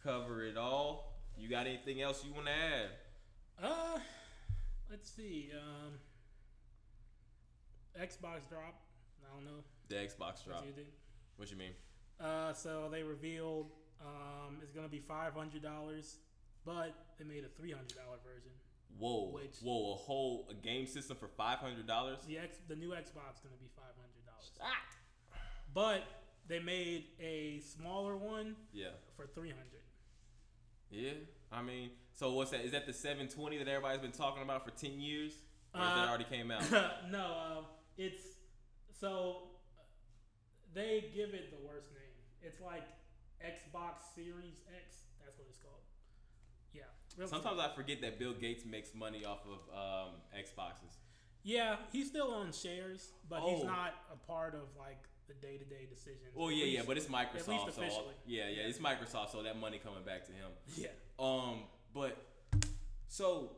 [0.04, 1.14] cover it all.
[1.38, 2.90] You got anything else you want to add?
[3.62, 4.00] Uh,
[4.90, 5.50] let's see.
[5.54, 5.94] Um,
[8.00, 8.76] Xbox drop.
[9.24, 9.64] I don't know.
[9.90, 10.62] The Xbox drop.
[10.66, 10.84] What you?
[11.38, 11.72] What you mean?
[12.20, 13.72] Uh, so they revealed
[14.02, 16.18] um, it's gonna be five hundred dollars,
[16.66, 18.52] but they made a three hundred dollar version.
[18.98, 22.20] Whoa, Which- whoa, a whole a game system for five hundred dollars.
[22.28, 25.38] The X, the new Xbox gonna be five hundred dollars, Ah.
[25.74, 26.04] but
[26.48, 29.82] they made a smaller one Yeah, for three hundred.
[30.90, 31.12] yeah.
[31.52, 32.62] I mean, so what's that?
[32.62, 35.34] Is that the seven twenty that everybody's been talking about for ten years?
[35.74, 36.64] Or has that Uh, already came out?
[37.12, 37.66] no, um,
[37.98, 38.24] it's
[39.00, 39.44] so
[40.74, 42.02] they give it the worst name.
[42.42, 42.84] It's like
[43.44, 44.96] Xbox Series X.
[45.24, 45.82] That's what it's called.
[46.74, 46.84] Yeah.
[47.18, 50.98] real Sometimes I forget that Bill Gates makes money off of um, Xboxes.
[51.44, 53.56] Yeah, he's still on shares, but Oh.
[53.56, 56.36] he's not a part of like the day to day decisions.
[56.36, 59.32] Well, At yeah, yeah, least- but it's Microsoft, least so all- yeah, yeah, it's Microsoft,
[59.32, 60.52] so that money coming back to him.
[60.76, 60.88] yeah,
[61.20, 62.18] Um, but
[63.08, 63.52] so,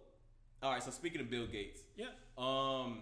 [0.61, 0.83] all right.
[0.83, 2.07] So speaking of Bill Gates, yeah.
[2.37, 3.01] um,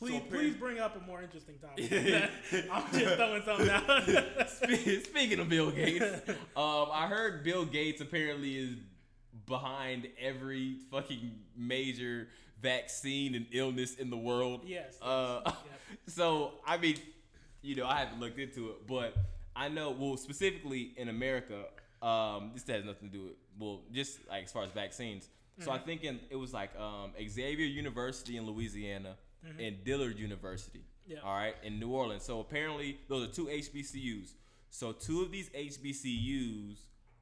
[0.00, 1.84] Please, so please bring up a more interesting topic.
[2.72, 4.48] I'm just throwing something out.
[4.48, 6.04] Spe- Speaking of Bill Gates,
[6.56, 8.76] um, I heard Bill Gates apparently is
[9.46, 12.28] behind every fucking major
[12.62, 14.62] vaccine and illness in the world.
[14.64, 15.52] Yes, Uh.
[16.06, 16.96] So I mean,
[17.62, 19.14] you know, I haven't looked into it, but
[19.54, 19.90] I know.
[19.90, 21.64] Well, specifically in America,
[22.00, 25.28] um, this has nothing to do with well, just like as far as vaccines.
[25.58, 25.86] So I Mm-hmm.
[25.86, 29.16] think in, it was like um, Xavier University in Louisiana
[29.58, 30.80] and Dillard University.
[30.80, 31.12] Mm-hmm.
[31.12, 31.18] Yeah.
[31.24, 32.22] All right, in New Orleans.
[32.22, 34.32] So apparently those are two HBCUs.
[34.70, 36.78] So two of these HBCUs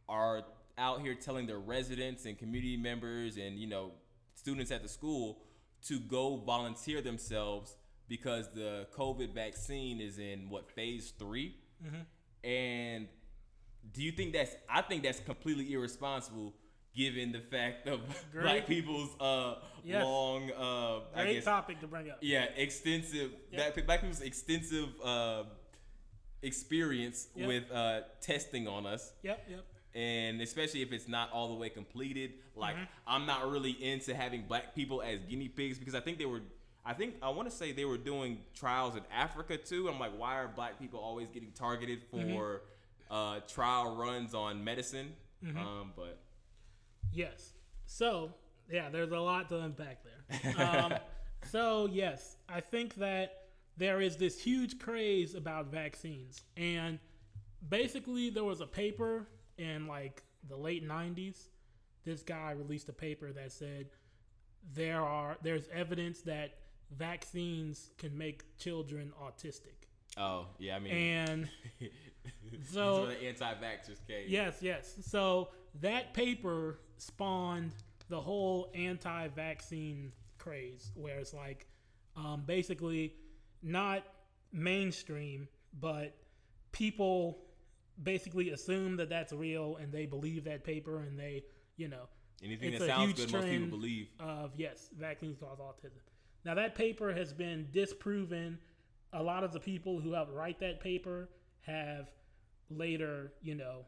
[0.08, 0.42] are
[0.76, 3.92] out here telling their residents and community members and you know
[4.34, 5.38] students at the school
[5.86, 7.76] to go volunteer themselves
[8.08, 11.54] because the COVID vaccine is in what phase 3
[12.44, 13.08] And
[13.92, 14.54] do you think that's?
[14.68, 16.54] I think that's completely irresponsible,
[16.98, 18.00] given the fact of
[18.32, 18.42] Great.
[18.42, 20.04] black people's uh, Yes.
[20.04, 22.18] long, uh, I Great guess, topic to bring up.
[22.20, 23.74] yeah, extensive Yep.
[23.76, 25.44] black, black people's extensive uh,
[26.42, 27.48] experience Yep.
[27.48, 29.64] with uh, testing on us, Yep, yep.
[29.94, 32.34] and especially if it's not all the way completed.
[32.54, 32.84] Like Mm-hmm.
[33.06, 36.42] I'm not really into having black people as guinea pigs because I think they were.
[36.84, 39.88] I think I want to say they were doing trials in Africa too.
[39.88, 43.14] I'm like, why are black people always getting targeted for Mm-hmm.
[43.14, 45.14] uh, trial runs on medicine?
[45.56, 46.18] Um, but
[47.12, 47.52] Yes.
[47.86, 48.32] So,
[48.70, 50.66] yeah, there's a lot to unpack there.
[50.66, 50.94] Um,
[51.50, 53.44] so, yes, I think that
[53.76, 56.42] there is this huge craze about vaccines.
[56.56, 56.98] And
[57.68, 61.48] basically, there was a paper in like the late 90s.
[62.04, 63.86] This guy released a paper that said
[64.74, 66.54] there are there's evidence that
[66.96, 69.86] vaccines can make children autistic.
[70.16, 71.48] oh yeah, I mean, And
[72.70, 74.24] so- the anti-vaxxers came.
[74.26, 74.94] Yes, yes.
[75.02, 75.48] So
[75.80, 77.72] that paper spawned
[78.08, 81.66] the whole anti-vaccine craze, where it's like,
[82.16, 83.14] um, basically,
[83.62, 84.04] not
[84.52, 85.48] mainstream,
[85.80, 86.16] but
[86.72, 87.38] people
[88.02, 91.44] basically assume that that's real and they believe that paper and they,
[91.76, 92.08] you know,
[92.42, 94.08] Anything that sounds good, most people believe.
[94.20, 95.98] of yes, vaccines cause autism.
[96.44, 98.58] Now that paper has been disproven.
[99.12, 101.28] A lot of the people who helped write that paper
[101.62, 102.10] have
[102.70, 103.86] later, you know,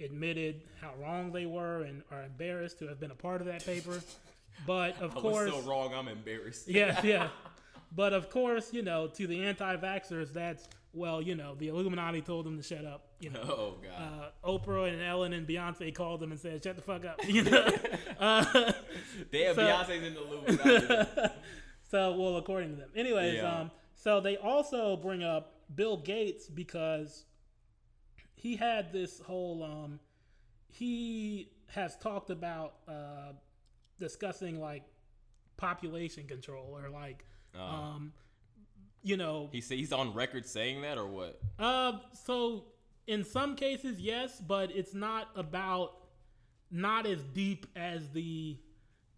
[0.00, 3.64] admitted how wrong they were and are embarrassed to have been a part of that
[3.64, 4.00] paper.
[4.66, 5.92] But of I course, so wrong.
[5.94, 6.68] I'm embarrassed.
[6.68, 7.28] yeah, yeah.
[7.94, 12.46] But of course, you know, to the anti-vaxxers, that's well, you know, the Illuminati told
[12.46, 13.02] them to shut up.
[13.20, 14.32] You know, Oh god.
[14.44, 17.42] uh, Oprah and Ellen and Beyonce called them and said, "Shut the fuck up." You
[17.44, 17.68] know.
[18.18, 18.72] uh,
[19.30, 21.30] Damn, so- Beyonce's in the Illuminati.
[21.90, 22.88] so, well, according to them.
[22.96, 23.60] Anyways, Yeah.
[23.60, 27.24] um, so they also bring up Bill Gates because
[28.36, 29.98] he had this whole, um,
[30.68, 33.32] he has talked about uh,
[33.98, 34.84] discussing like
[35.56, 37.24] population control or like,
[37.58, 37.60] Oh.
[37.64, 38.12] um,
[39.02, 41.40] you know, he say he's on record saying that or what?
[41.58, 41.92] uh,
[42.24, 42.64] so
[43.06, 45.92] in some cases, yes, but it's not about
[46.70, 48.58] not as deep as the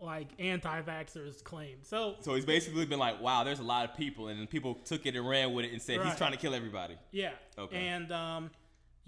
[0.01, 1.79] like anti-vaxxers claim.
[1.83, 5.07] So So he's basically been like, "Wow, there's a lot of people," and people took
[5.07, 6.95] it and ran with it and said he's trying to kill everybody.
[7.11, 7.33] Yeah.
[7.59, 7.77] Okay.
[7.77, 8.51] And um,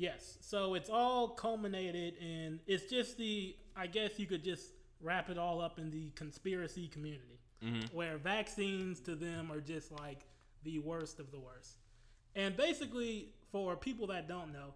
[0.01, 5.31] yes, so it's all culminated and it's just the I guess you could just wrap
[5.31, 7.95] it all up in the conspiracy community, mm-hmm.
[7.97, 10.27] where vaccines to them are just like
[10.65, 11.79] the worst of the worst.
[12.35, 14.75] And basically, for people that don't know,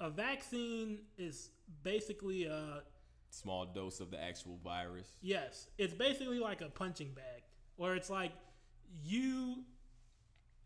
[0.00, 1.50] a vaccine is
[1.82, 2.82] basically a
[3.30, 5.08] Small dose of the actual virus.
[5.22, 7.42] Yes, it's basically like a punching bag,
[7.76, 8.32] where it's like
[9.02, 9.64] you,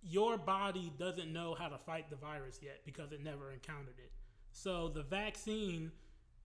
[0.08, 4.12] your body doesn't know how to fight the virus yet because it never encountered it.
[4.52, 5.90] So the vaccine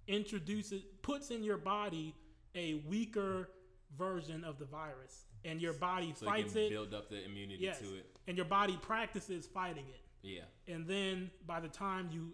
[0.07, 2.15] introduces, puts in your body
[2.55, 3.49] a weaker
[3.97, 6.69] version of the virus, and your body So fights it.
[6.69, 8.05] build up the immunity yes, to it.
[8.27, 10.43] and your body practices fighting it Yeah.
[10.73, 12.33] and then by the time you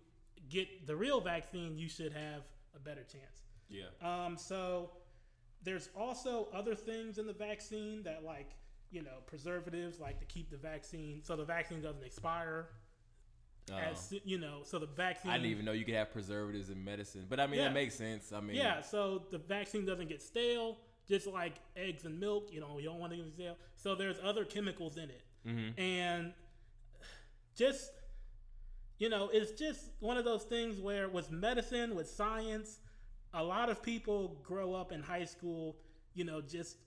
[0.49, 2.43] get the real vaccine, you should have
[2.75, 3.41] a better chance.
[3.69, 3.85] Yeah.
[4.01, 4.91] Um, so
[5.63, 8.51] there's also other things in the vaccine that like
[8.91, 12.67] you know preservatives like to keep the vaccine so the vaccine doesn't expire
[13.69, 13.75] Oh.
[13.75, 16.81] as you know so the vaccine I didn't even know you could have preservatives in
[16.85, 17.65] medicine, but I mean Yeah.
[17.67, 18.31] that makes sense.
[18.31, 22.61] I mean, yeah so the vaccine doesn't get stale just like eggs and milk you
[22.61, 25.77] know you don't want to get stale so there's other chemicals in it Mhm.
[25.77, 26.33] and
[27.55, 27.91] just
[28.99, 32.79] you know, it's just one of those things where with medicine, with science,
[33.33, 35.77] a lot of people grow up in high school,
[36.15, 36.77] you know, just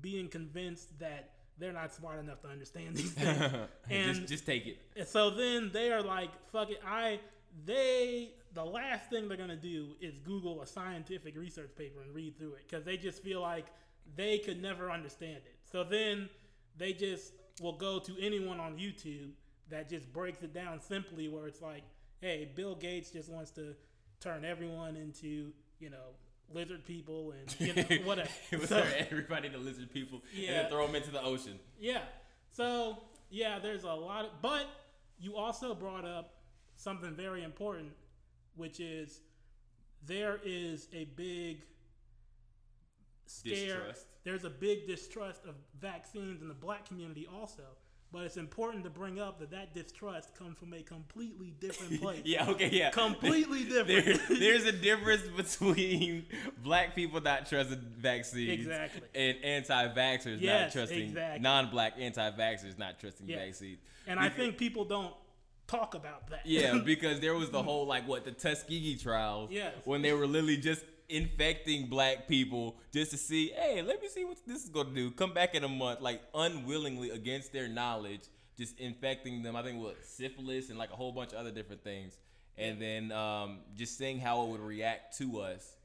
[0.00, 3.54] being convinced that they're not smart enough to understand these things.
[3.90, 4.78] and just, just take it.
[4.96, 7.20] and so then they are like, fuck it, I
[7.64, 12.38] they the last thing they're gonna do is Google a scientific research paper and read
[12.38, 13.66] through it because they just feel like
[14.16, 15.56] they could never understand it.
[15.70, 16.28] So then
[16.76, 19.30] they just will go to anyone on YouTube
[19.70, 21.82] that just breaks it down simply where it's like,
[22.20, 23.74] hey, Bill Gates just wants to
[24.20, 26.14] turn everyone into, you know,
[26.52, 28.28] lizard people and you know whatever.
[28.50, 31.58] it was So- everybody to lizard people and then throw them into the ocean.
[31.78, 32.02] yeah.
[32.50, 32.98] So
[33.30, 34.66] yeah, there's a lot of, but
[35.20, 36.34] you also brought up
[36.76, 37.90] something very important,
[38.56, 39.20] which is
[40.06, 41.62] there is a big
[43.26, 43.76] scare.
[43.78, 44.06] Distrust.
[44.24, 47.62] There's a big distrust of vaccines in the black community also.
[48.10, 52.22] But it's important to bring up that that distrust comes from a completely different place.
[52.24, 52.88] Yeah, okay, yeah.
[52.90, 54.22] Completely There- different.
[54.40, 56.24] there's a difference between
[56.62, 59.02] black people not trusting vaccines Exactly.
[59.14, 61.40] and anti-vaxxers not trusting exactly.
[61.40, 63.38] non-black anti-vaxxers not trusting Yes.
[63.40, 63.78] vaccines.
[64.06, 65.12] And I think people don't
[65.66, 66.46] talk about that.
[66.46, 69.50] Yeah, because there was the whole like what the Tuskegee trials.
[69.52, 69.74] Yes.
[69.84, 74.24] When they were literally just infecting black people just to see, hey, let me see
[74.24, 75.10] what this is gonna do.
[75.10, 78.22] Come back in a month, like unwillingly against their knowledge,
[78.56, 79.56] just infecting them.
[79.56, 82.18] I think what syphilis and like a whole bunch of other different things,
[82.56, 85.76] and then um, just seeing how it would react to us.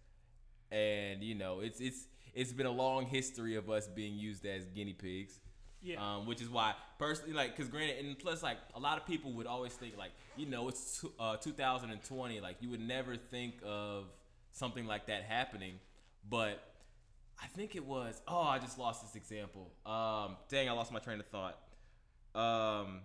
[0.71, 4.65] And you know, it's it's it's been a long history of us being used as
[4.65, 5.39] guinea pigs.
[5.82, 5.97] Yeah.
[5.99, 9.34] Um, which is why personally, like, cause granted, and plus, like, a lot of people
[9.34, 13.55] would always think, like, you know, it's t- uh, 2020, like, you would never think
[13.65, 14.05] of
[14.54, 15.74] something like that happening,
[16.30, 16.64] but
[17.41, 18.22] I think it was.
[18.28, 19.72] Oh, I just lost this example.
[19.86, 21.58] Um, dang, I lost my train of thought.
[22.36, 23.01] Um,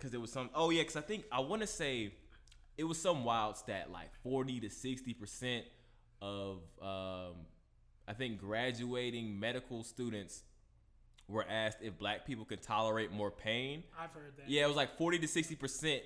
[0.00, 0.50] cause it was some.
[0.54, 2.12] Oh yeah, cause I think I want to say
[2.76, 5.64] it was some wild stat, like 40 to 60 percent
[6.20, 7.34] of um,
[8.08, 10.42] I think graduating medical students
[11.28, 13.84] were asked if black people could tolerate more pain.
[13.98, 14.48] I've heard that.
[14.48, 16.02] Yeah, it was like 40 to 60 percent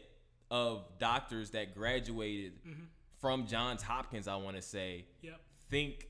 [0.50, 2.52] of doctors that graduated
[3.24, 5.40] from Johns Hopkins, I want to say, Yep.
[5.70, 6.08] think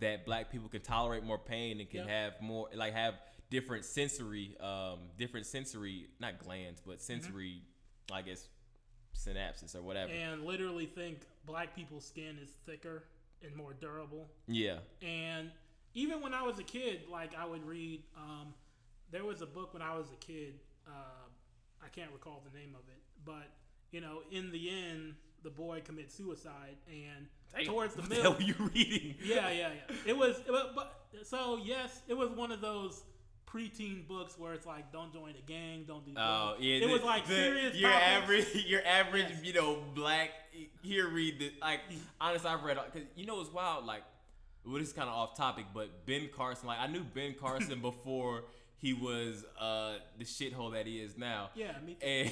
[0.00, 2.08] that black people can tolerate more pain and can Yep.
[2.08, 3.14] have more, like, have
[3.50, 7.62] different sensory, um, different sensory, not glands, but sensory,
[8.10, 8.48] I guess,
[9.14, 10.10] synapses or whatever.
[10.12, 13.04] And literally think black people's skin is thicker
[13.42, 14.28] and more durable.
[14.48, 14.80] yeah.
[15.02, 15.52] And
[15.94, 18.52] even when I was a kid, like I would read, um,
[19.12, 20.58] there was a book when I was a kid.
[20.84, 21.28] Uh,
[21.80, 23.52] I can't recall the name of it, but
[23.92, 25.14] you know, in the end,
[25.46, 27.26] the boy commits suicide, and
[27.64, 29.14] towards the what the middle, hell were you reading?
[29.24, 29.96] yeah, yeah, yeah.
[30.04, 33.04] It was, but, but so yes, it was one of those
[33.46, 36.10] preteen books where it's like, don't join a gang, don't do.
[36.16, 36.62] Oh drugs.
[36.64, 37.76] yeah, it the- was like the- serious.
[37.76, 38.06] Your topics.
[38.08, 39.44] average, your average, Yes.
[39.44, 40.30] you know, black.
[40.82, 41.52] Here, read this.
[41.60, 41.80] like.
[42.20, 43.84] Honestly, I've read because you know it's wild.
[43.86, 44.02] Like,
[44.64, 46.66] well, this is kind of off topic, but Ben Carson.
[46.66, 48.44] Like, I knew Ben Carson before
[48.78, 51.50] he was uh the shithole that he is now.
[51.54, 52.06] Yeah, me too.
[52.06, 52.30] And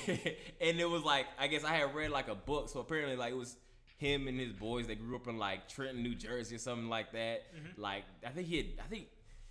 [0.61, 3.33] and it was like I guess I had read like a book, so apparently like
[3.33, 3.57] it was
[3.97, 7.13] him and his boys that grew up in like Trenton, New Jersey or something like
[7.13, 7.43] that.
[7.55, 7.81] Mm-hmm.
[7.81, 9.07] Like I think he had, I think.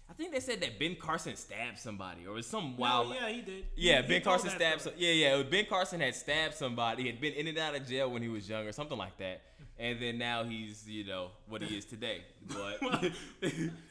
[0.10, 3.16] I think they said that Ben Carson stabbed somebody, or it was some No, wild.
[3.16, 3.66] yeah, he did.
[3.76, 4.82] Yeah, He- he Ben told Carson stabbed.
[4.82, 5.44] Some, yeah, yeah.
[5.44, 7.04] Ben Carson had stabbed somebody.
[7.04, 9.41] He had been in and out of jail when he was younger, something like that.
[9.80, 12.22] And then now he's, you know, what he is today.
[12.48, 12.80] But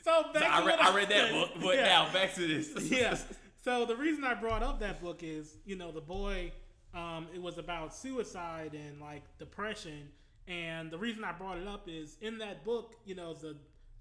[0.03, 1.51] So, back So I, to read, I read that book.
[1.61, 1.85] But Yeah.
[1.85, 2.91] now back to this.
[2.91, 3.17] yeah.
[3.65, 6.53] So the reason I brought up that book is, you know, the boy,
[6.95, 10.09] um, it was about suicide and like depression.
[10.49, 13.57] And the reason I brought it up is in that book, you know, the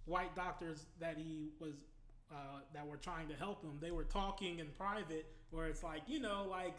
[0.06, 1.74] white doctors that he was,
[2.32, 6.02] uh, that were trying to help him, they were talking in private where it's like,
[6.08, 6.76] you know, like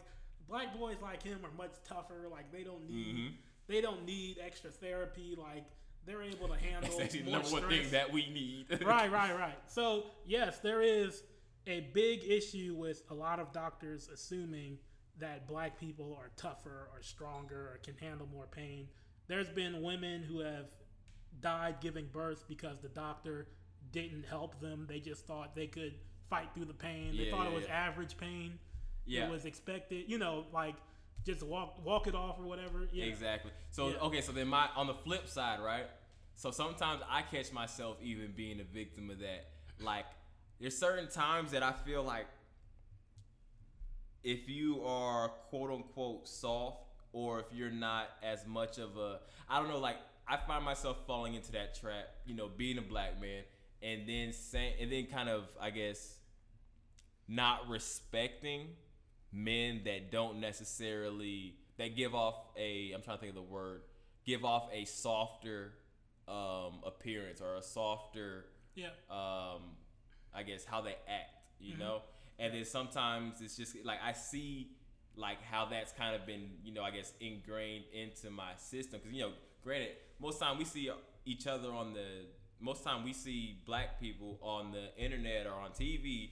[0.49, 2.27] black boys like him are much tougher.
[2.31, 3.31] Like they don't need, Mhm.
[3.67, 5.35] They don't need extra therapy.
[5.37, 5.65] Like
[6.05, 8.67] they're able to handle That's the more number one thing that we need.
[8.85, 9.57] right, right, right.
[9.67, 11.23] So yes, there is
[11.67, 14.77] a big issue with a lot of doctors assuming
[15.19, 18.87] that black people are tougher or stronger or can handle more pain.
[19.27, 20.65] There's been women who have
[21.39, 23.47] died giving birth because the doctor
[23.91, 24.85] didn't help them.
[24.89, 25.93] They just thought they could
[26.29, 27.15] fight through the pain.
[27.15, 27.75] They Yeah, thought yeah, it was yeah.
[27.87, 28.59] average pain.
[29.05, 29.27] Yeah.
[29.27, 30.75] It was expected, you know, like
[31.25, 32.87] just walk walk it off or whatever.
[32.91, 33.05] Yeah.
[33.05, 33.51] Exactly.
[33.69, 33.97] So Yeah.
[34.03, 35.85] okay, so then my on the flip side, right?
[36.35, 39.49] So sometimes I catch myself even being a victim of that.
[39.79, 40.05] Like
[40.59, 42.27] there's certain times that I feel like
[44.23, 46.77] if you are quote unquote soft
[47.11, 49.19] or if you're not as much of a
[49.49, 49.97] I don't know, like
[50.27, 53.43] I find myself falling into that trap, you know, being a black man
[53.81, 56.17] and then saying and then kind of I guess
[57.27, 58.67] not respecting
[59.33, 63.81] men that don't necessarily that give off a I'm trying to think of the word
[64.25, 65.73] give off a softer
[66.27, 68.87] um, appearance or a softer Yeah.
[69.09, 69.61] um,
[70.33, 71.29] I guess how they act,
[71.59, 71.79] you Mm-hmm.
[71.81, 72.01] know.
[72.39, 74.71] And then sometimes it's just like I see
[75.15, 79.15] like how that's kind of been, you know, I guess ingrained into my system because
[79.15, 79.31] you know,
[79.63, 80.89] granted, most time we see
[81.25, 82.25] each other on the
[82.59, 86.29] most time we see black people on the internet or on TV.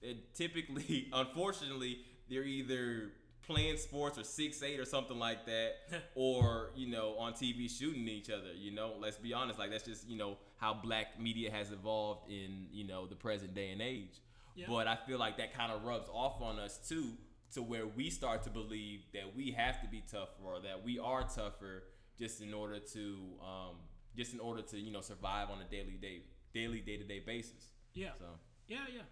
[0.00, 1.98] It typically, unfortunately,
[2.32, 3.10] they're either
[3.42, 5.74] playing sports or six eight or something like that,
[6.14, 8.52] or you know on TV shooting each other.
[8.56, 12.30] You know, let's be honest, like that's just you know how black media has evolved
[12.30, 14.20] in you know the present day and age.
[14.54, 14.66] Yeah.
[14.68, 17.12] But I feel like that kind of rubs off on us too,
[17.54, 20.98] to where we start to believe that we have to be tougher or that we
[20.98, 21.84] are tougher
[22.18, 23.76] just in order to um,
[24.16, 26.22] just in order to you know survive on a daily day
[26.54, 27.72] daily day to day basis.
[27.94, 28.10] Yeah.
[28.18, 28.26] So
[28.68, 29.02] Yeah, yeah.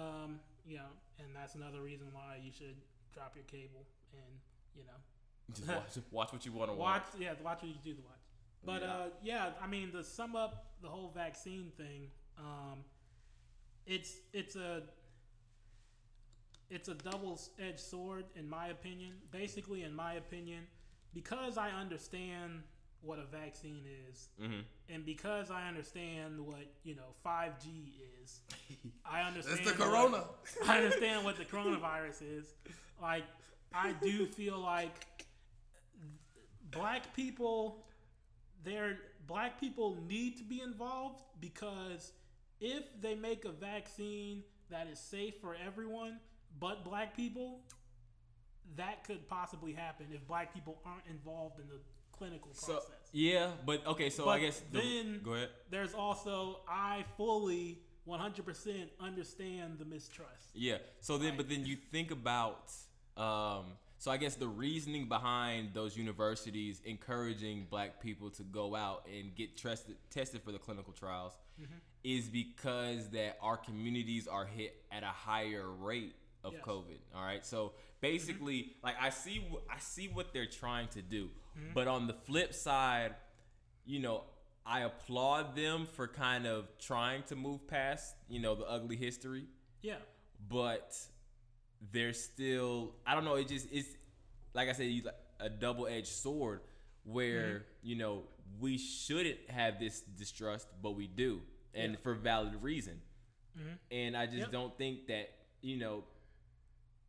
[0.00, 2.76] Um, you know, and that's another reason why you should
[3.14, 4.32] drop your cable and,
[4.74, 4.98] you know,
[5.54, 7.20] just watch watch what you want to watch, watch.
[7.20, 8.14] yeah, watch what you do to watch.
[8.64, 8.92] But Yeah.
[8.94, 12.84] uh yeah, I mean to sum up the whole vaccine thing, um
[13.86, 14.82] it's it's a
[16.70, 19.14] it's a double-edged sword in my opinion.
[19.30, 20.66] Basically in my opinion,
[21.14, 22.62] because I understand
[23.02, 27.90] what a vaccine is hmm and because I understand what, you know, 5G
[28.22, 28.40] is,
[29.04, 30.24] I understand It's the what- corona.
[30.66, 32.54] I understand what the coronavirus is.
[33.00, 33.24] Like,
[33.74, 34.94] I do feel like
[36.70, 37.84] black people,
[38.64, 42.12] they're black people need to be involved because
[42.60, 46.18] if they make a vaccine that is safe for everyone
[46.58, 47.60] but black people,
[48.76, 51.78] that could possibly happen if black people aren't involved in the
[52.18, 52.90] clinical So process.
[53.12, 55.48] yeah, but okay, so I guess the, then- go ahead.
[55.70, 60.48] There's also I fully 100% understand the mistrust.
[60.54, 60.78] Yeah.
[61.00, 61.36] So then, Right.
[61.38, 62.72] but then you think about.
[63.16, 69.06] Um, so I guess the reasoning behind those universities encouraging black people to go out
[69.12, 71.74] and get tested tested for the clinical trials Mm-hmm.
[72.04, 76.14] is because that our communities are hit at a higher rate
[76.44, 76.62] of Yes.
[76.62, 76.98] COVID.
[77.16, 77.44] All right.
[77.44, 78.86] So basically, mm-hmm.
[78.86, 81.28] like I see, I see what they're trying to do,
[81.58, 81.72] Mm-hmm.
[81.74, 83.14] but on the flip side,
[83.84, 84.22] you know,
[84.64, 89.46] I applaud them for kind of trying to move past, you know, the ugly history
[89.82, 89.96] Yeah.
[90.48, 90.94] but
[91.92, 93.34] there's still I don't know.
[93.36, 93.88] It just it's
[94.54, 96.60] like I said, you like a double edged sword
[97.04, 97.88] where mm-hmm.
[97.88, 98.22] you know
[98.60, 101.40] we shouldn't have this distrust, but we do,
[101.74, 101.98] and Yeah.
[102.02, 103.00] for valid reason.
[103.58, 103.74] Mm-hmm.
[103.90, 104.52] And I just Yep.
[104.52, 105.30] don't think that
[105.60, 106.04] you know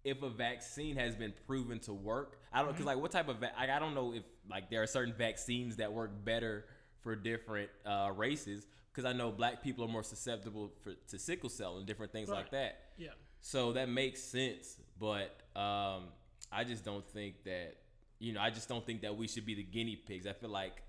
[0.03, 2.39] if a vaccine has been proven to work.
[2.53, 4.81] I don't because like what type of va- like, I don't know if like there
[4.81, 6.65] are certain vaccines that work better
[7.01, 11.49] for different uh, races because I know black people are more susceptible for, to sickle
[11.49, 12.79] cell and different things like that.
[12.97, 13.09] Yeah.
[13.41, 16.05] So that makes sense, but um,
[16.51, 17.75] I just don't think that
[18.19, 20.27] you know I just don't think that we should be the guinea pigs.
[20.27, 20.81] I feel like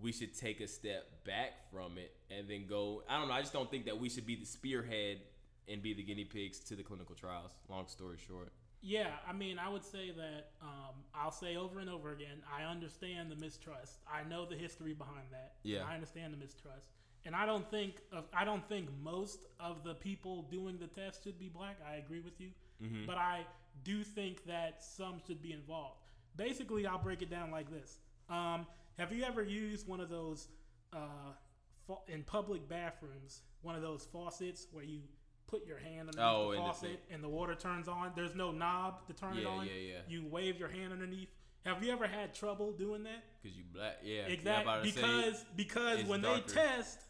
[0.00, 3.02] we should take a step back from it and then go.
[3.08, 3.34] I don't know.
[3.34, 5.18] I just don't think that we should be the spearhead
[5.68, 7.52] and be the guinea pigs to the clinical trials.
[7.68, 8.52] Long story short.
[8.82, 12.42] Yeah, I mean, I would say that um, I'll say over and over again.
[12.50, 13.98] I understand the mistrust.
[14.10, 15.52] I know the history behind that.
[15.62, 15.84] Yeah.
[15.88, 16.88] I understand the mistrust,
[17.26, 21.24] and I don't think of, I don't think most of the people doing the test
[21.24, 21.76] should be black.
[21.86, 22.50] I agree with you,
[22.82, 23.04] Mm-hmm.
[23.06, 23.44] but I
[23.84, 26.00] do think that some should be involved.
[26.36, 27.98] Basically, I'll break it down like this.
[28.30, 28.66] Um,
[28.98, 30.48] have you ever used one of those
[30.94, 31.34] uh,
[32.08, 33.42] in public bathrooms?
[33.60, 35.00] One of those faucets where you
[35.50, 36.96] put your hand underneath Oh, the and faucet thing.
[37.10, 38.12] and the water turns on.
[38.14, 39.66] There's no knob to turn it on.
[39.66, 39.94] yeah, yeah.
[40.08, 41.28] You wave your hand underneath.
[41.66, 43.22] Have you ever had trouble doing that?
[43.42, 44.22] Cause you black, yeah.
[44.22, 44.62] Yeah, Exactly.
[44.62, 46.42] about to say, Because because when darker.
[46.46, 47.00] they test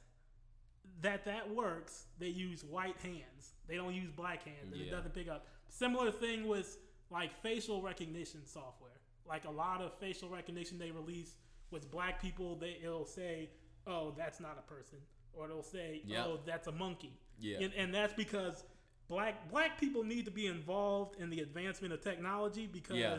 [1.02, 3.54] that that works, they use white hands.
[3.68, 5.46] They don't use black hands, and it doesn't pick up.
[5.68, 6.78] Similar thing with
[7.10, 8.90] like facial recognition software.
[9.26, 11.36] Like a lot of facial recognition they release
[11.70, 13.50] with black people, they it'll say,
[13.86, 14.98] "Oh, that's not a person,"
[15.32, 16.26] or it'll say, Yep.
[16.26, 17.58] "Oh, that's a monkey." Yeah.
[17.62, 18.64] and, and that's because
[19.08, 23.18] black black people need to be involved in the advancement of technology because Yeah.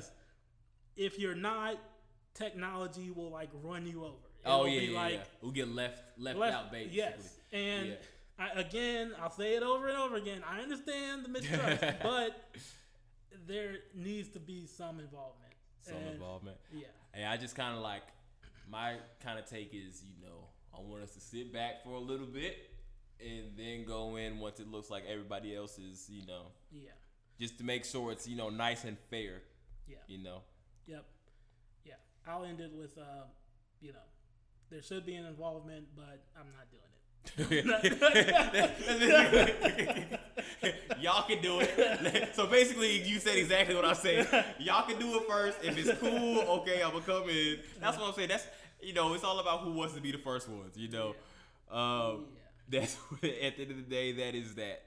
[0.96, 1.78] if you're not,
[2.34, 4.16] technology will like run you over.
[4.46, 5.24] oh It'll yeah, be yeah, like yeah.
[5.42, 6.98] We'll get left left, left- out basically.
[6.98, 7.96] Yes, and Yeah.
[8.40, 10.42] I, again, I'll say it over and over again.
[10.50, 12.56] I understand the mistrust, but
[13.48, 15.54] there needs to be some involvement.
[15.82, 16.58] Some And, involvement.
[16.74, 18.04] Yeah, And I just kind of like
[18.70, 22.00] my kind of take is, you know, I want us to sit back for a
[22.00, 22.71] little bit
[23.24, 26.90] and then go in once it looks like everybody else is, you know, yeah,
[27.40, 29.44] just to make sure it's, you know, nice and fair,
[29.88, 30.42] yeah, you know.
[30.88, 31.06] yep,
[31.86, 31.94] yeah.
[32.28, 33.26] I'll end it with, uh,
[33.82, 34.00] you know,
[34.70, 36.92] there should be an involvement, but I'm not doing it.
[41.00, 42.30] Y'all can do it.
[42.36, 44.46] so basically, you said exactly what I said.
[44.60, 45.60] Y'all can do it first.
[45.62, 47.60] If it's cool, okay, I'm gonna come in.
[47.80, 48.30] That's what I'm saying.
[48.30, 48.48] That's
[48.82, 50.76] you know, it's all about who wants to be the first ones.
[50.76, 51.16] You know,
[51.72, 52.26] um,
[52.72, 54.84] that's at the end of the day, that is that.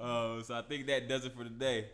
[0.00, 1.86] Uh, so I think that does it for today.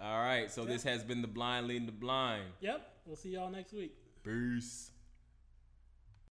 [0.00, 2.44] All right, so this has been the blind leading the blind.
[2.60, 2.88] Yep.
[3.04, 3.96] We'll see y'all next week.
[4.22, 4.90] Peace.